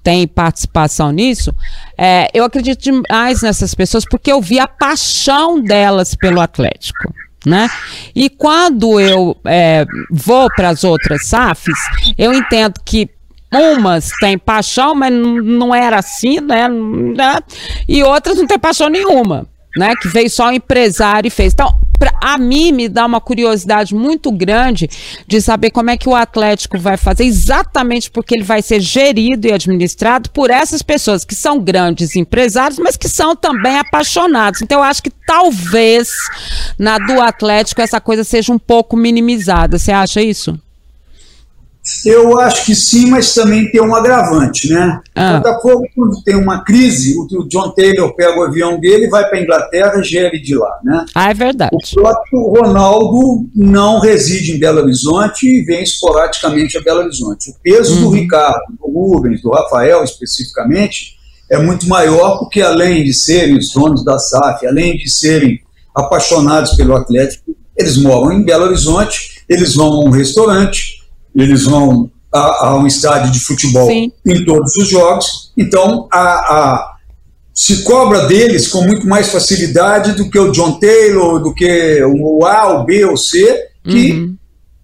[0.02, 1.54] tem participação nisso.
[1.96, 7.14] É, eu acredito demais nessas pessoas porque eu vi a paixão delas pelo Atlético
[7.46, 7.70] né?
[8.16, 11.78] E quando eu é, vou para as outras SAFs,
[12.18, 13.10] eu entendo que
[13.54, 16.68] umas têm paixão, mas não era assim, né?
[17.88, 19.94] E outras não têm paixão nenhuma né?
[19.96, 21.54] Que veio só o empresário e fez.
[21.54, 24.90] Então, pra, a mim me dá uma curiosidade muito grande
[25.28, 29.48] de saber como é que o Atlético vai fazer, exatamente porque ele vai ser gerido
[29.48, 34.62] e administrado por essas pessoas que são grandes empresários, mas que são também apaixonados.
[34.62, 36.10] Então, eu acho que talvez
[36.78, 39.78] na do Atlético essa coisa seja um pouco minimizada.
[39.78, 40.60] Você acha isso?
[42.06, 45.02] Eu acho que sim, mas também tem um agravante, né?
[45.16, 45.38] Ah.
[45.38, 49.42] Botafogo, quando tem uma crise, o John Taylor pega o avião dele, vai para a
[49.42, 51.06] Inglaterra e gere de lá, né?
[51.16, 51.72] Ah, é verdade.
[51.74, 57.50] O próprio Ronaldo não reside em Belo Horizonte e vem esporadicamente a Belo Horizonte.
[57.50, 58.02] O peso uhum.
[58.02, 61.18] do Ricardo, do Rubens, do Rafael especificamente,
[61.50, 65.60] é muito maior porque além de serem os donos da SAF, além de serem
[65.96, 71.01] apaixonados pelo Atlético, eles moram em Belo Horizonte, eles vão a um restaurante,
[71.36, 74.12] eles vão a, a um estádio de futebol Sim.
[74.26, 76.96] em todos os jogos, então a, a,
[77.54, 82.46] se cobra deles com muito mais facilidade do que o John Taylor, do que o
[82.46, 84.38] A, o B, o C, que uhum.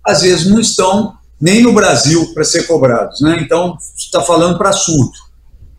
[0.05, 3.21] às vezes não estão nem no Brasil para ser cobrados.
[3.21, 3.39] Né?
[3.41, 5.27] Então, está falando para surdo.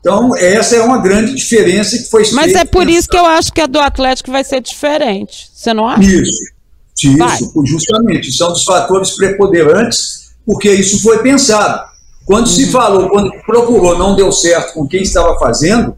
[0.00, 3.52] Então, essa é uma grande diferença que foi Mas é por isso que eu acho
[3.52, 5.50] que a do Atlético vai ser diferente.
[5.52, 6.02] Você não acha?
[6.02, 6.44] Isso,
[6.96, 7.38] isso vai.
[7.66, 8.32] justamente.
[8.32, 11.86] São os fatores preponderantes porque isso foi pensado.
[12.24, 12.52] Quando uhum.
[12.54, 15.94] se falou, quando procurou, não deu certo com quem estava fazendo,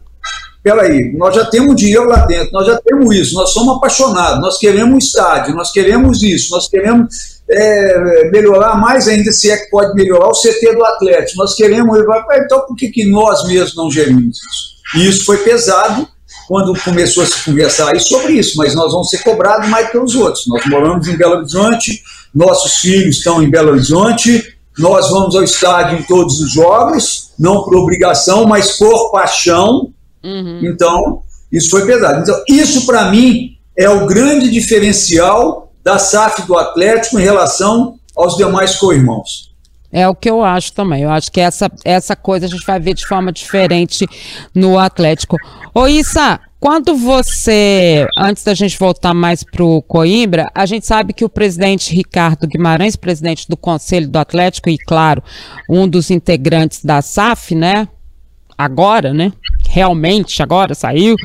[0.61, 4.57] peraí, nós já temos dinheiro lá dentro, nós já temos isso, nós somos apaixonados, nós
[4.57, 7.15] queremos um estádio, nós queremos isso, nós queremos
[7.49, 11.97] é, melhorar mais ainda, se é que pode melhorar, o CT do Atlético, nós queremos,
[12.45, 14.97] então por que, que nós mesmos não gerimos isso?
[14.97, 16.05] E isso foi pesado
[16.45, 19.97] quando começou a se conversar aí sobre isso, mas nós vamos ser cobrados mais que
[19.97, 20.45] os outros.
[20.47, 25.99] Nós moramos em Belo Horizonte, nossos filhos estão em Belo Horizonte, nós vamos ao estádio
[25.99, 29.91] em todos os jogos, não por obrigação, mas por paixão.
[30.23, 30.59] Uhum.
[30.63, 32.21] Então, isso foi pesado.
[32.21, 38.37] Então, isso para mim é o grande diferencial da SAF do Atlético em relação aos
[38.37, 39.51] demais co-irmãos.
[39.91, 41.03] É o que eu acho também.
[41.03, 44.07] Eu acho que essa, essa coisa a gente vai ver de forma diferente
[44.55, 45.35] no Atlético.
[45.73, 51.11] Ô Issa, quando você, antes da gente voltar mais para o Coimbra, a gente sabe
[51.11, 55.23] que o presidente Ricardo Guimarães, presidente do Conselho do Atlético e, claro,
[55.67, 57.87] um dos integrantes da SAF, né?
[58.55, 59.33] Agora, né?
[59.71, 61.15] Realmente agora saiu,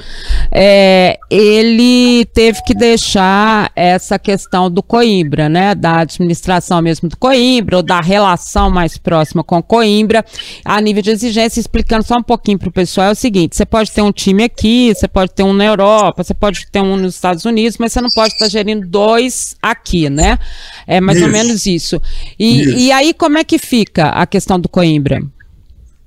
[0.53, 7.79] é, ele teve que deixar essa questão do Coimbra, né, da administração mesmo do Coimbra,
[7.79, 10.25] ou da relação mais próxima com Coimbra,
[10.65, 13.67] a nível de exigência, explicando só um pouquinho para o pessoal, é o seguinte, você
[13.67, 16.97] pode ter um time aqui, você pode ter um na Europa, você pode ter um
[16.97, 20.39] nos Estados Unidos, mas você não pode estar gerindo dois aqui, né?
[20.87, 21.27] É mais isso.
[21.27, 22.01] ou menos isso.
[22.39, 22.79] E, isso.
[22.79, 25.21] e aí, como é que fica a questão do Coimbra?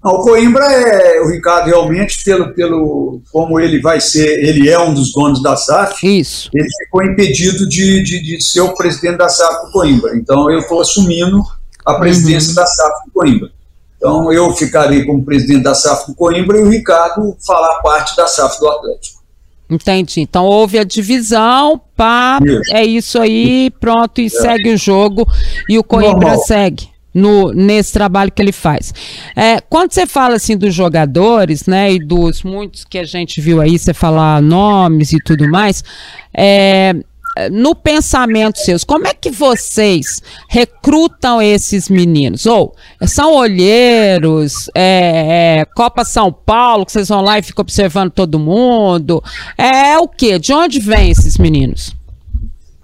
[0.04, 4.94] O Coimbra é o Ricardo realmente pelo pelo como ele vai ser, ele é um
[4.94, 6.20] dos donos da SAF.
[6.20, 6.50] Isso.
[6.54, 10.16] Ele ficou impedido de, de, de ser o presidente da SAF do Coimbra.
[10.16, 11.44] Então eu estou assumindo
[11.86, 12.56] a presidência uhum.
[12.56, 13.52] da SAF do Coimbra.
[13.98, 18.26] Então eu ficarei como presidente da SAF do Coimbra e o Ricardo falar parte da
[18.26, 19.20] SAF do Atlético.
[19.70, 20.22] Entendi.
[20.22, 22.74] Então houve a divisão, pá, isso.
[22.74, 24.30] é isso aí, pronto, e é.
[24.30, 25.28] segue o jogo
[25.68, 26.46] e o Coimbra Normal.
[26.46, 28.94] segue no, nesse trabalho que ele faz.
[29.36, 33.62] É, quando você fala assim dos jogadores, né, e dos muitos que a gente viu
[33.62, 35.84] aí, você falar nomes e tudo mais,
[36.34, 36.96] é,
[37.52, 42.46] no pensamento seus, como é que vocês recrutam esses meninos?
[42.46, 48.12] Ou são olheiros, é, é, Copa São Paulo, que vocês vão lá e ficam observando
[48.12, 49.24] todo mundo?
[49.58, 50.38] É, é o quê?
[50.38, 51.99] De onde vêm esses meninos?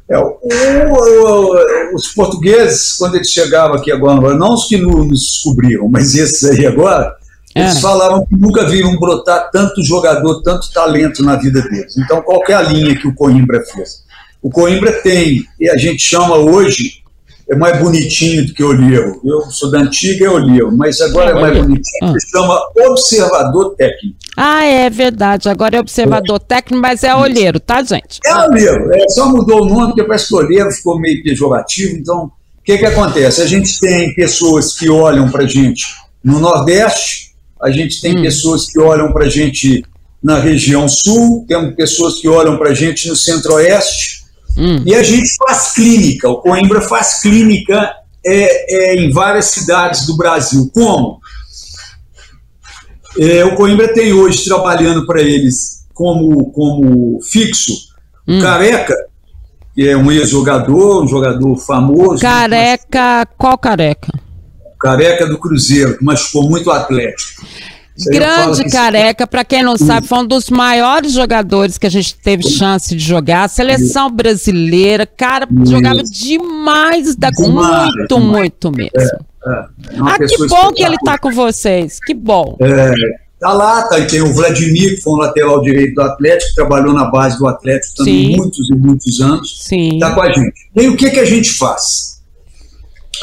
[0.08, 5.90] É, o, o, os portugueses, quando eles chegavam aqui agora, não os que nos descobriram,
[5.90, 7.16] mas esses aí agora,
[7.56, 7.62] é.
[7.62, 11.98] eles falavam que nunca viram brotar tanto jogador, tanto talento na vida deles.
[11.98, 14.04] Então, qual é a linha que o Coimbra fez?
[14.42, 17.05] O Coimbra tem, e a gente chama hoje
[17.50, 19.22] é mais bonitinho do que olheiro.
[19.24, 22.20] Eu sou da antiga, é olheiro, mas agora é, mais bonitinho, ah.
[22.20, 24.16] se chama observador técnico.
[24.36, 25.48] Ah, é verdade.
[25.48, 26.46] Agora é observador é.
[26.56, 28.20] técnico, mas é olheiro, tá, gente?
[28.26, 28.48] É ah.
[28.50, 28.94] olheiro.
[28.94, 31.96] É, só mudou o nome, porque parece que olheiro ficou meio pejorativo.
[31.98, 33.42] Então, o que, que acontece?
[33.42, 35.84] A gente tem pessoas que olham para gente
[36.24, 38.22] no Nordeste, a gente tem hum.
[38.24, 39.86] pessoas que olham para gente
[40.22, 44.25] na região Sul, temos pessoas que olham para gente no Centro-Oeste,
[44.58, 44.84] Hum.
[44.86, 47.94] E a gente faz clínica, o Coimbra faz clínica
[48.26, 50.70] é, é, em várias cidades do Brasil.
[50.74, 51.20] Como?
[53.20, 57.74] É, o Coimbra tem hoje trabalhando para eles como, como fixo
[58.28, 58.42] hum.
[58.42, 58.96] Careca,
[59.74, 62.22] que é um ex-jogador, um jogador famoso.
[62.22, 64.12] Careca, qual careca?
[64.80, 67.46] Careca do Cruzeiro, que machucou muito o Atlético.
[67.98, 72.44] Grande careca, para quem não sabe, foi um dos maiores jogadores que a gente teve
[72.44, 73.48] chance de jogar.
[73.48, 78.92] Seleção brasileira, cara, jogava demais, da, demais, muito, muito mesmo.
[78.94, 79.04] É,
[79.48, 79.66] é,
[80.02, 82.58] ah, que bom que ele tá com vocês, que bom.
[82.60, 82.92] É,
[83.40, 87.06] tá lá, tá, tem o Vladimir, que foi um lateral direito do Atlético, trabalhou na
[87.06, 88.36] base do Atlético também Sim.
[88.36, 89.64] muitos e muitos anos.
[89.64, 90.00] Sim.
[90.00, 90.54] Tá com a gente.
[90.76, 92.16] E o que, que a gente faz?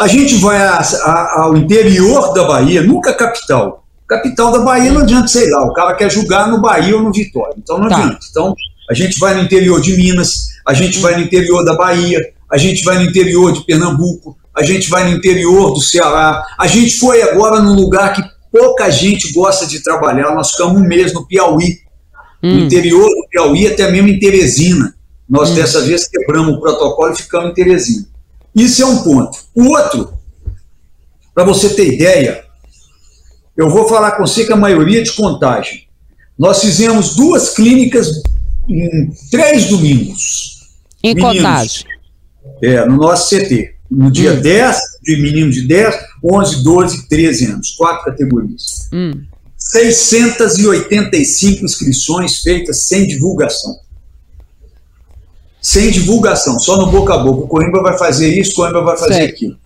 [0.00, 3.81] A gente vai a, a, ao interior da Bahia, nunca capital,
[4.16, 7.12] Capital da Bahia não adianta, sei lá, o cara quer julgar no Bahia ou no
[7.12, 7.55] Vitória.
[7.57, 7.96] Então não tá.
[7.96, 8.18] adianta.
[8.31, 8.55] Então
[8.90, 12.20] a gente vai no interior de Minas, a gente vai no interior da Bahia,
[12.51, 16.44] a gente vai no interior de Pernambuco, a gente vai no interior do Ceará.
[16.59, 18.22] A gente foi agora num lugar que
[18.53, 20.35] pouca gente gosta de trabalhar.
[20.35, 21.79] Nós ficamos um mês no Piauí,
[22.42, 22.57] hum.
[22.57, 24.94] no interior do Piauí, até mesmo em Teresina.
[25.29, 25.55] Nós hum.
[25.55, 28.07] dessa vez quebramos o protocolo e ficamos em Teresina.
[28.55, 29.38] Isso é um ponto.
[29.55, 30.12] O outro,
[31.35, 32.44] para você ter ideia,
[33.56, 35.86] eu vou falar com você que a maioria de contagem.
[36.38, 38.08] Nós fizemos duas clínicas
[38.68, 40.58] em três domingos.
[41.02, 41.84] Em meninos, contagem?
[42.62, 43.74] É, no nosso CT.
[43.90, 44.40] No dia hum.
[44.40, 47.72] 10, de meninos de 10, 11, 12, 13 anos.
[47.72, 48.88] Quatro categorias.
[48.92, 49.12] Hum.
[49.58, 53.76] 685 inscrições feitas sem divulgação.
[55.60, 57.44] Sem divulgação, só no boca a boca.
[57.44, 59.34] O Coimbra vai fazer isso, o Coimbra vai fazer certo.
[59.34, 59.56] aquilo.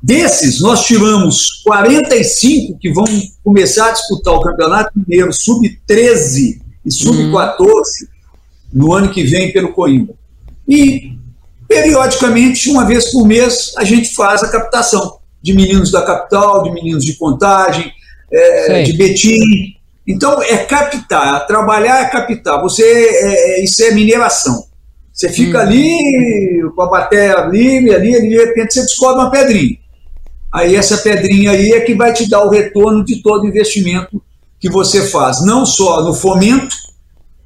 [0.00, 3.04] Desses, nós tiramos 45 que vão
[3.42, 7.82] começar a disputar o Campeonato Mineiro Sub-13 e sub-14
[8.72, 10.14] no ano que vem pelo Coimbra.
[10.68, 11.12] E,
[11.66, 16.70] periodicamente, uma vez por mês, a gente faz a captação de meninos da capital, de
[16.70, 17.90] meninos de contagem,
[18.30, 19.74] é, de Betim.
[20.06, 22.60] Então, é captar, trabalhar é captar.
[22.62, 24.64] Você, é, é, isso é mineração.
[25.12, 25.62] Você fica hum.
[25.62, 29.76] ali com a bateria livre, ali, ali, de repente você descobre uma pedrinha.
[30.52, 34.20] Aí essa pedrinha aí é que vai te dar o retorno de todo investimento
[34.60, 36.74] que você faz, não só no fomento,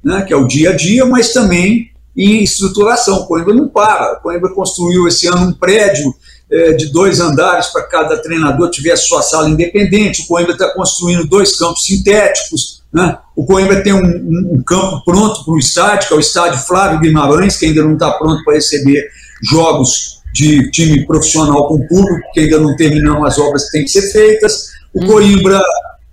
[0.03, 3.25] né, que é o dia a dia, mas também em estruturação.
[3.25, 4.15] Coimbra não para.
[4.17, 6.13] Coimbra construiu esse ano um prédio
[6.51, 10.21] é, de dois andares para cada treinador tiver sua sala independente.
[10.21, 12.83] O Coimbra está construindo dois campos sintéticos.
[12.91, 13.17] Né?
[13.35, 16.59] O Coimbra tem um, um, um campo pronto para o estádio, que é o estádio
[16.59, 19.09] Flávio Guimarães, que ainda não está pronto para receber
[19.41, 23.91] jogos de time profissional com público, que ainda não terminam as obras que têm que
[23.91, 24.69] ser feitas.
[24.93, 25.07] O hum.
[25.07, 25.61] Coimbra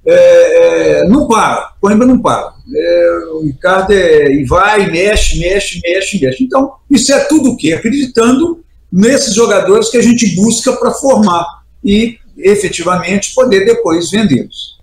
[0.07, 2.53] é, é, não para, o Coimbra não para.
[2.75, 6.45] É, o Ricardo é, vai, mexe, mexe, mexe, mexe.
[6.45, 7.73] Então, isso é tudo o quê?
[7.73, 11.47] Acreditando nesses jogadores que a gente busca para formar
[11.85, 14.80] e efetivamente poder depois vendê-los.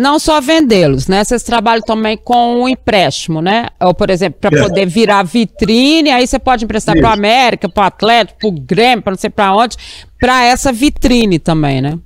[0.00, 1.22] Não só vendê-los, né?
[1.22, 3.68] Vocês trabalham também com o empréstimo, né?
[3.78, 4.62] Ou, por exemplo, para é.
[4.62, 8.52] poder virar vitrine, aí você pode emprestar para o América, para o Atlético, para o
[8.52, 9.76] Grêmio, para não sei para onde,
[10.18, 11.98] para essa vitrine também, né?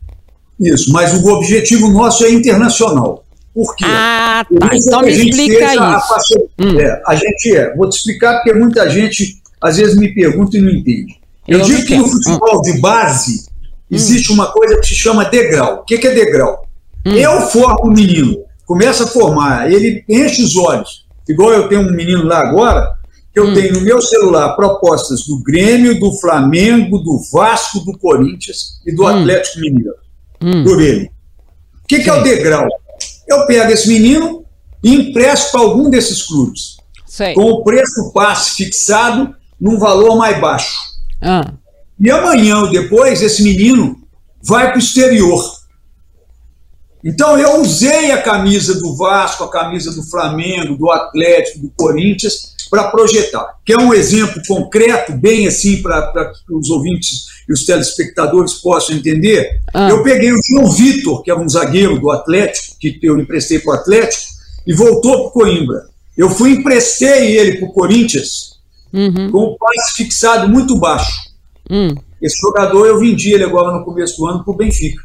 [0.58, 3.24] Isso, mas o objetivo nosso é internacional.
[3.54, 3.84] Por quê?
[3.86, 4.70] Ah, tá.
[4.74, 5.80] então me explica isso.
[5.80, 6.80] A, hum.
[6.80, 7.76] é, a gente é.
[7.76, 11.20] Vou te explicar porque muita gente às vezes me pergunta e não entende.
[11.46, 12.62] Eu, Eu digo que no futebol hum.
[12.62, 13.46] de base
[13.88, 14.34] existe hum.
[14.34, 15.76] uma coisa que se chama degrau.
[15.76, 16.63] O que, que é degrau?
[17.06, 17.12] Hum.
[17.12, 21.04] Eu formo um menino, começa a formar, ele enche os olhos.
[21.28, 22.94] Igual eu tenho um menino lá agora,
[23.32, 23.54] que eu hum.
[23.54, 29.02] tenho no meu celular propostas do Grêmio, do Flamengo, do Vasco, do Corinthians e do
[29.02, 29.08] hum.
[29.08, 29.94] Atlético Mineiro.
[30.40, 30.64] Hum.
[30.64, 31.10] Por ele.
[31.82, 32.66] O que, que é o degrau?
[33.26, 34.44] Eu pego esse menino
[34.82, 36.76] e empresto para algum desses clubes.
[37.06, 37.34] Sei.
[37.34, 40.76] Com o preço passe fixado num valor mais baixo.
[41.22, 41.52] Ah.
[41.98, 43.96] E amanhã ou depois, esse menino
[44.42, 45.42] vai para o exterior.
[47.04, 52.54] Então eu usei a camisa do Vasco, a camisa do Flamengo, do Atlético, do Corinthians
[52.70, 53.58] para projetar.
[53.64, 58.96] Que é um exemplo concreto, bem assim, para que os ouvintes e os telespectadores possam
[58.96, 59.60] entender.
[59.72, 59.90] Ah.
[59.90, 63.74] Eu peguei o João Vitor, que era um zagueiro do Atlético, que eu emprestei para
[63.74, 64.24] o Atlético,
[64.66, 65.86] e voltou para o Coimbra.
[66.16, 68.54] Eu fui emprestei ele para o Corinthians
[68.92, 69.30] uhum.
[69.30, 71.12] com um passe fixado muito baixo.
[71.70, 71.94] Hum.
[72.22, 75.02] Esse jogador eu vendi ele agora no começo do ano para o Benfica.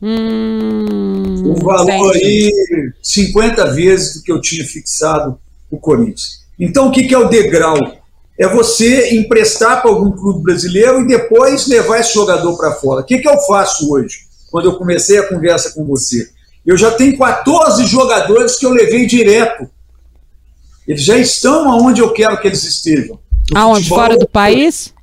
[0.00, 2.52] Hum, um valor aí
[3.02, 5.38] 50 vezes do que eu tinha fixado
[5.70, 6.40] o Corinthians.
[6.58, 7.76] Então o que, que é o degrau?
[8.38, 13.00] É você emprestar para algum clube brasileiro e depois levar esse jogador para fora.
[13.00, 14.28] O que, que eu faço hoje?
[14.50, 16.28] Quando eu comecei a conversa com você,
[16.64, 19.68] eu já tenho 14 jogadores que eu levei direto.
[20.86, 23.18] Eles já estão aonde eu quero que eles estejam.
[23.54, 23.88] Aonde?
[23.88, 24.94] Fora do país?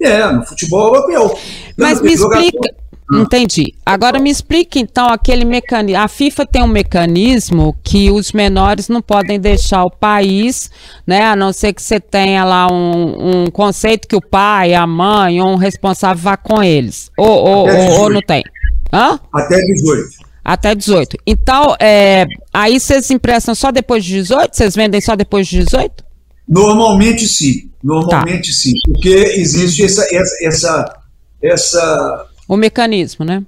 [0.00, 1.38] É, no futebol europeu.
[1.76, 2.74] Mas me explica,
[3.12, 3.74] Entendi.
[3.84, 6.00] Agora me explique então aquele mecanismo.
[6.00, 10.70] A FIFA tem um mecanismo que os menores não podem deixar o país,
[11.06, 11.24] né?
[11.24, 15.40] A não ser que você tenha lá um, um conceito que o pai, a mãe
[15.40, 17.10] ou um responsável vá com eles.
[17.18, 18.44] Ou, ou, ou, ou não tem?
[18.92, 19.18] Hã?
[19.34, 20.30] Até 18.
[20.44, 21.16] Até 18.
[21.26, 24.56] Então, é, aí vocês emprestam só depois de 18?
[24.56, 26.04] Vocês vendem só depois de 18?
[26.48, 27.70] Normalmente sim.
[27.82, 28.56] Normalmente tá.
[28.56, 28.72] sim.
[28.84, 30.96] Porque existe essa, essa, essa,
[31.42, 33.44] essa o mecanismo, né?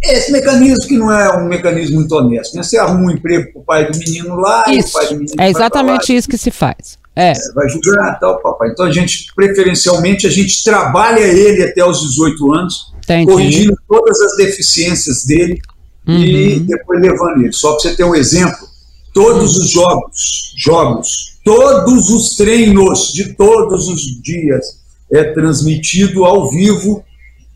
[0.00, 2.54] Esse mecanismo que não é um mecanismo muito honesto.
[2.54, 2.62] Né?
[2.62, 4.86] Você arruma um emprego para o pai do menino lá isso.
[4.86, 6.96] e o pai do menino É exatamente isso que se faz.
[7.16, 7.32] É.
[7.32, 8.70] é vai julgar tal, papai.
[8.70, 13.26] Então a gente, preferencialmente, a gente trabalha ele até os 18 anos, Entendi.
[13.26, 15.60] corrigindo todas as deficiências dele
[16.06, 16.22] uhum.
[16.22, 17.52] e depois levando ele.
[17.52, 18.64] Só para você ter um exemplo,
[19.12, 24.64] todos os jogos, jogos, todos os treinos de todos os dias
[25.12, 27.04] é transmitido ao vivo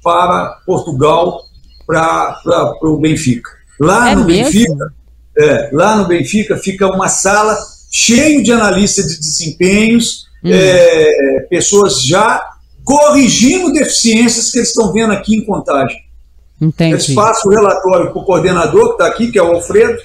[0.03, 1.43] para Portugal,
[1.87, 2.41] para
[2.83, 3.51] o Benfica.
[3.79, 4.45] Lá é no mesmo?
[4.45, 4.95] Benfica,
[5.39, 7.57] é, lá no Benfica fica uma sala
[7.91, 10.51] cheia de analistas de desempenhos, hum.
[10.53, 12.45] é, pessoas já
[12.85, 15.97] corrigindo deficiências que eles estão vendo aqui em contagem.
[16.61, 16.95] Entendi.
[16.95, 19.99] Eles passam o relatório para o coordenador que está aqui, que é o Alfredo,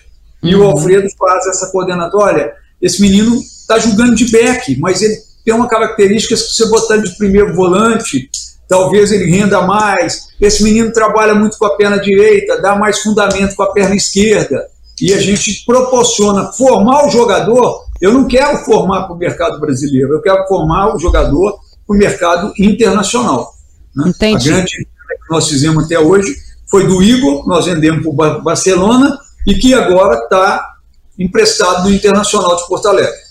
[0.44, 0.50] uhum.
[0.50, 0.72] e o uhum.
[0.72, 2.44] Alfredo faz essa coordenatória.
[2.44, 6.70] Olha, esse menino está jogando de back, mas ele tem uma característica que se você
[6.70, 8.30] botar de primeiro volante,
[8.68, 10.28] talvez ele renda mais.
[10.40, 14.68] Esse menino trabalha muito com a perna direita, dá mais fundamento com a perna esquerda.
[15.02, 17.86] E a gente proporciona formar o jogador.
[18.02, 21.98] Eu não quero formar para o mercado brasileiro, eu quero formar o jogador para o
[21.98, 23.54] mercado internacional.
[23.96, 24.06] Né?
[24.10, 24.50] Entendi.
[24.50, 26.36] A grande que nós fizemos até hoje
[26.68, 30.76] foi do Igor, nós vendemos para o Barcelona e que agora está
[31.18, 33.25] emprestado do Internacional de Porto Alegre.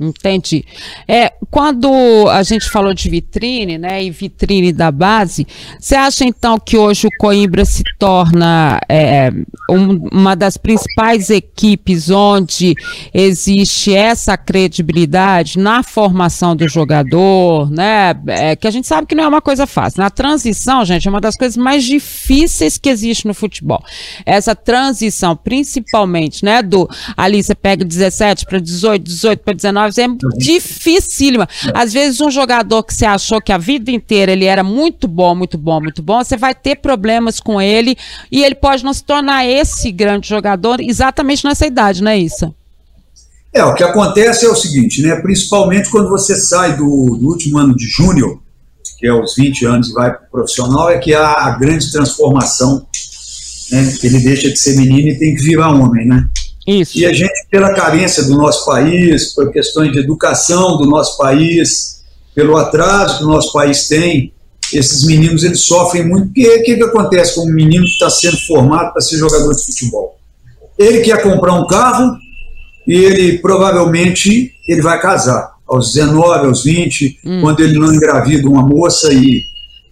[0.00, 0.64] Entendi.
[1.06, 1.90] É, quando
[2.30, 5.46] a gente falou de vitrine, né, e vitrine da base,
[5.78, 9.30] você acha então que hoje o Coimbra se torna é,
[9.68, 12.74] um, uma das principais equipes onde
[13.12, 19.24] existe essa credibilidade na formação do jogador, né, é, que a gente sabe que não
[19.24, 20.00] é uma coisa fácil.
[20.00, 23.84] Na transição, gente, é uma das coisas mais difíceis que existe no futebol.
[24.24, 30.06] Essa transição, principalmente, né, do ali você pega 17 para 18, 18 para 19, é
[30.36, 31.48] dificílima.
[31.74, 35.34] Às vezes, um jogador que você achou que a vida inteira ele era muito bom,
[35.34, 37.96] muito bom, muito bom, você vai ter problemas com ele
[38.30, 42.54] e ele pode não se tornar esse grande jogador exatamente nessa idade, não é isso?
[43.52, 45.16] É, o que acontece é o seguinte, né?
[45.16, 48.40] Principalmente quando você sai do, do último ano de júnior,
[48.96, 51.90] que é os 20 anos e vai para o profissional, é que há a grande
[51.90, 52.86] transformação.
[53.72, 53.94] Né?
[54.02, 56.28] Ele deixa de ser menino e tem que virar homem, né?
[56.66, 56.98] Isso.
[56.98, 62.02] E a gente, pela carência do nosso país, por questões de educação do nosso país,
[62.34, 64.32] pelo atraso que o nosso país tem,
[64.72, 66.28] esses meninos eles sofrem muito.
[66.28, 69.52] O que, que, que acontece com um menino que está sendo formado para ser jogador
[69.54, 70.18] de futebol?
[70.78, 72.16] Ele quer comprar um carro
[72.86, 77.40] e ele provavelmente ele vai casar aos 19, aos 20, hum.
[77.40, 79.42] quando ele não engravida uma moça e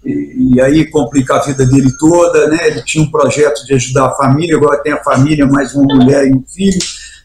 [0.09, 2.69] e, e, aí complica a vida dele toda, né?
[2.69, 6.27] Ele tinha um projeto de ajudar a família, agora tem a família, mais uma mulher
[6.27, 6.79] e um filho.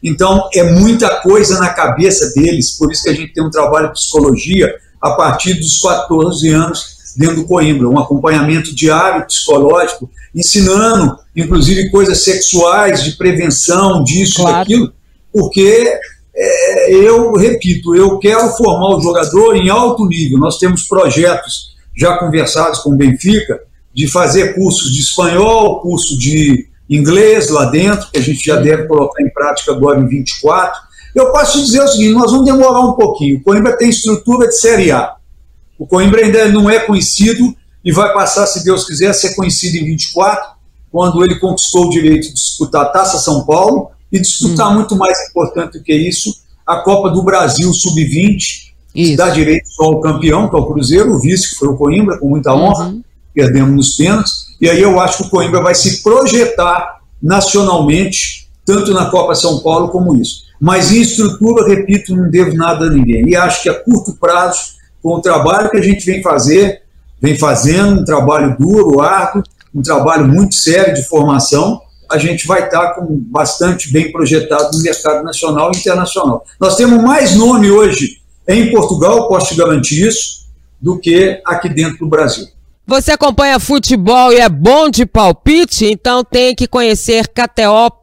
[0.03, 3.87] Então, é muita coisa na cabeça deles, por isso que a gente tem um trabalho
[3.87, 11.17] de psicologia a partir dos 14 anos dentro do Coimbra, um acompanhamento diário psicológico, ensinando,
[11.35, 14.57] inclusive, coisas sexuais, de prevenção, disso, claro.
[14.57, 14.93] daquilo,
[15.31, 15.99] porque
[16.35, 20.39] é, eu, repito, eu quero formar o jogador em alto nível.
[20.39, 23.61] Nós temos projetos já conversados com o Benfica,
[23.93, 28.87] de fazer cursos de espanhol, curso de inglês lá dentro, que a gente já deve
[28.87, 30.81] colocar em prática agora em 24.
[31.13, 33.37] Eu posso te dizer o seguinte: nós vamos demorar um pouquinho.
[33.37, 35.15] O Coimbra tem estrutura de Série A.
[35.77, 39.77] O Coimbra ainda não é conhecido e vai passar, se Deus quiser, a ser conhecido
[39.77, 40.53] em 24,
[40.91, 44.75] quando ele conquistou o direito de disputar a Taça São Paulo e disputar hum.
[44.75, 46.33] muito mais importante do que isso,
[46.65, 49.17] a Copa do Brasil Sub-20, isso.
[49.17, 52.17] Dá direito só ao campeão, que é o Cruzeiro, o vice, que foi o Coimbra,
[52.19, 53.03] com muita honra, uhum.
[53.33, 54.45] perdemos nos pênaltis.
[54.61, 59.59] E aí eu acho que o Coimbra vai se projetar nacionalmente, tanto na Copa São
[59.59, 60.43] Paulo como isso.
[60.59, 63.27] Mas em estrutura, repito, não devo nada a ninguém.
[63.27, 66.83] E acho que a curto prazo, com o trabalho que a gente vem fazer,
[67.21, 72.65] vem fazendo, um trabalho duro, árduo, um trabalho muito sério de formação, a gente vai
[72.65, 76.45] estar com bastante bem projetado no mercado nacional e internacional.
[76.59, 80.43] Nós temos mais nome hoje em Portugal, posso te garantir isso,
[80.81, 82.45] do que aqui dentro do Brasil.
[82.85, 85.85] Você acompanha futebol e é bom de palpite?
[85.85, 88.02] Então tem que conhecer KTO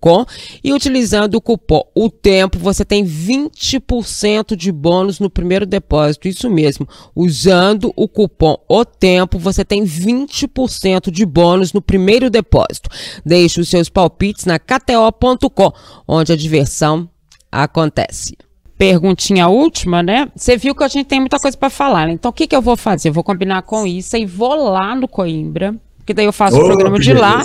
[0.00, 0.26] com
[0.62, 6.26] e utilizando o cupom O Tempo você tem 20% de bônus no primeiro depósito.
[6.26, 6.88] Isso mesmo.
[7.14, 12.90] Usando o cupom O Tempo você tem 20% de bônus no primeiro depósito.
[13.24, 15.72] Deixe os seus palpites na KTO.com,
[16.08, 17.08] onde a diversão
[17.50, 18.36] acontece
[18.78, 20.28] perguntinha última, né?
[20.36, 22.12] Você viu que a gente tem muita coisa para falar, né?
[22.12, 23.08] Então, o que, que eu vou fazer?
[23.08, 25.74] Eu vou combinar com isso e vou lá no Coimbra
[26.06, 27.42] porque daí eu faço oh, o programa de lá,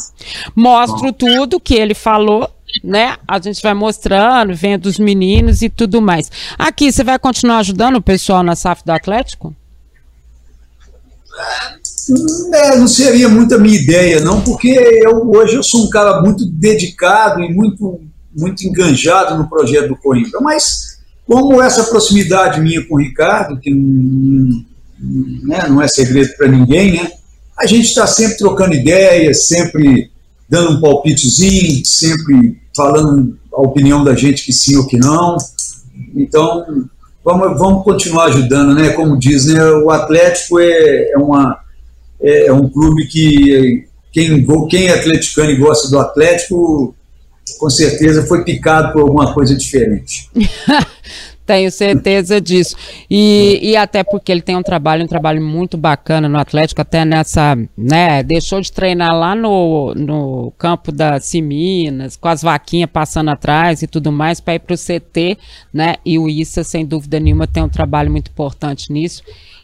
[0.55, 1.13] mostro oh.
[1.13, 2.47] tudo que ele falou,
[2.83, 3.17] né?
[3.27, 6.29] A gente vai mostrando, vendo os meninos e tudo mais.
[6.59, 9.55] Aqui, você vai continuar ajudando o pessoal na SAF do Atlético?
[12.53, 16.21] É, não seria muito a minha ideia, não, porque eu, hoje eu sou um cara
[16.21, 17.99] muito dedicado e muito,
[18.37, 23.73] muito enganjado no projeto do Coimbra, mas como essa proximidade minha com o Ricardo, que
[23.73, 24.63] não,
[25.47, 27.11] né, não é segredo para ninguém, né?
[27.61, 30.09] A gente está sempre trocando ideias, sempre
[30.49, 35.37] dando um palpitezinho, sempre falando a opinião da gente que sim ou que não.
[36.15, 36.65] Então,
[37.23, 38.89] vamos, vamos continuar ajudando, né?
[38.89, 39.63] Como diz, né?
[39.63, 41.59] o Atlético é, é, uma,
[42.19, 46.95] é, é um clube que quem, quem é atleticano e gosta do Atlético,
[47.59, 50.29] com certeza foi picado por alguma coisa diferente.
[51.51, 52.77] Tenho certeza disso.
[53.09, 57.03] E, e até porque ele tem um trabalho, um trabalho muito bacana no Atlético, até
[57.03, 58.23] nessa, né?
[58.23, 63.87] Deixou de treinar lá no, no campo da Ciminas, com as vaquinhas passando atrás e
[63.87, 65.37] tudo mais, para ir para o CT,
[65.73, 65.95] né?
[66.05, 69.21] E o Issa, sem dúvida nenhuma, tem um trabalho muito importante nisso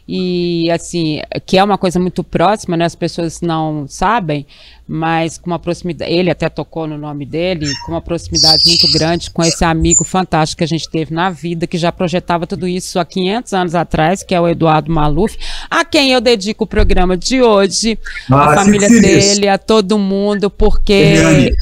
[0.08, 2.86] e assim, que é uma coisa muito próxima, né?
[2.86, 4.46] As pessoas não sabem,
[4.86, 9.30] mas com uma proximidade, ele até tocou no nome dele, com uma proximidade muito grande
[9.30, 12.98] com esse amigo fantástico que a gente teve na vida, que já projetava tudo isso
[12.98, 15.36] há 500 anos atrás, que é o Eduardo Maluf,
[15.68, 17.98] a quem eu dedico o programa de hoje,
[18.30, 21.52] ah, a família dele, a todo mundo, porque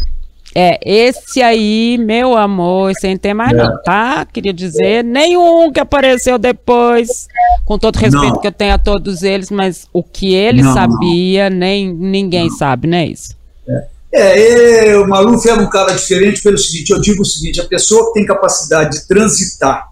[0.59, 3.57] é, esse aí, meu amor, sem ter mais é.
[3.57, 4.25] não, tá?
[4.25, 7.29] Queria dizer, nenhum que apareceu depois,
[7.67, 8.41] com todo respeito não.
[8.41, 12.89] que eu tenho a todos eles, mas o que ele não, sabia, nem ninguém sabe,
[12.89, 13.37] não é isso?
[14.11, 17.67] É, é, o Maluf era um cara diferente pelo seguinte, eu digo o seguinte, a
[17.67, 19.91] pessoa que tem capacidade de transitar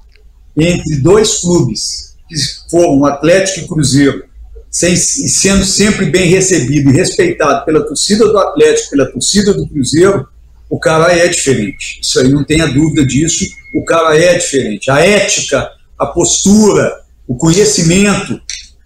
[0.57, 2.37] entre dois clubes, que
[2.71, 4.25] foram Atlético e Cruzeiro,
[4.71, 10.27] sem, sendo sempre bem recebido e respeitado pela torcida do Atlético, pela torcida do Cruzeiro,
[10.75, 12.01] o cara é diferente.
[12.03, 13.45] Isso aí não tenha dúvida disso,
[13.77, 14.91] o cara é diferente.
[14.91, 18.41] A ética, a postura, o conhecimento,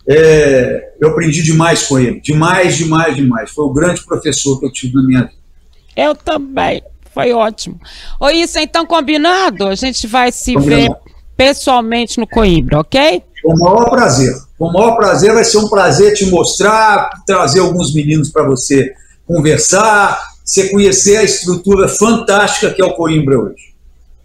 [0.06, 2.20] é, eu aprendi demais com ele.
[2.20, 3.50] Demais, demais, demais.
[3.52, 5.38] Foi o grande professor que eu tive na minha vida.
[5.96, 6.82] Eu também.
[7.14, 7.80] Foi ótimo.
[8.20, 9.66] Ô, isso então combinado?
[9.66, 10.92] A gente vai se combinado.
[10.92, 13.22] ver pessoalmente no Coimbra, ok?
[13.42, 14.34] Com o maior prazer.
[14.58, 18.92] Com o maior prazer, vai ser um prazer te mostrar, trazer alguns meninos para você
[19.26, 23.74] conversar, você conhecer a estrutura fantástica que é o Coimbra hoje.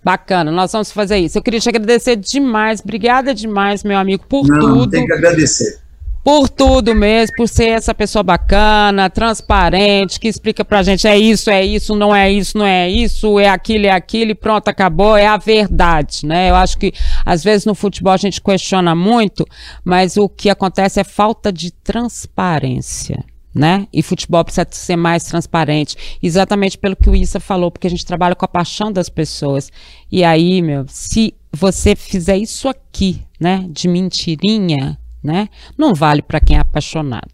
[0.02, 1.38] Bacana, nós vamos fazer isso.
[1.38, 4.92] Eu queria te agradecer demais, obrigada demais, meu amigo, por não, tudo.
[4.92, 5.80] Tem que agradecer.
[6.24, 11.50] Por tudo mesmo, por ser essa pessoa bacana, transparente, que explica pra gente é isso,
[11.50, 15.18] é isso, não é isso, não é isso, é aquilo, é aquilo, e pronto, acabou,
[15.18, 16.50] é a verdade, né?
[16.50, 16.94] Eu acho que
[17.26, 19.46] às vezes no futebol a gente questiona muito,
[19.84, 23.22] mas o que acontece é falta de transparência
[23.54, 23.88] né?
[23.94, 28.06] E futebol precisa ser mais transparente, exatamente pelo que o Issa falou, porque a gente
[28.06, 29.72] trabalha com a paixão das pessoas.
[30.12, 36.40] E aí, meu, se você fizer isso aqui, né, de mentirinha, né, não vale para
[36.40, 37.30] quem é apaixonado,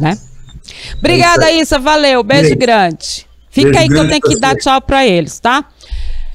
[0.00, 0.16] né?
[0.98, 2.56] Obrigada, é Issa, valeu, beijo, beijo.
[2.56, 3.26] grande.
[3.50, 5.64] Fica beijo aí que eu tenho que dar tchau para eles, tá?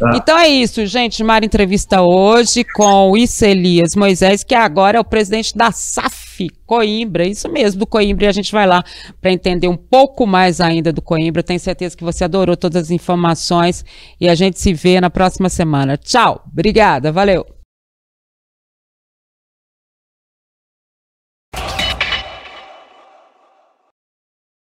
[0.02, 0.14] Tá.
[0.16, 1.24] Então é isso, gente.
[1.24, 6.21] Mara entrevista hoje com o Issa Elias Moisés, que agora é o presidente da SAF
[6.66, 7.26] Coimbra.
[7.26, 8.26] Isso mesmo, do Coimbra.
[8.26, 8.84] E a gente vai lá
[9.20, 11.44] para entender um pouco mais ainda do Coimbra.
[11.44, 13.86] Tenho certeza que você adorou todas as informações.
[14.20, 15.98] E a gente se vê na próxima semana.
[15.98, 16.44] Tchau.
[16.52, 17.12] Obrigada.
[17.12, 17.61] Valeu.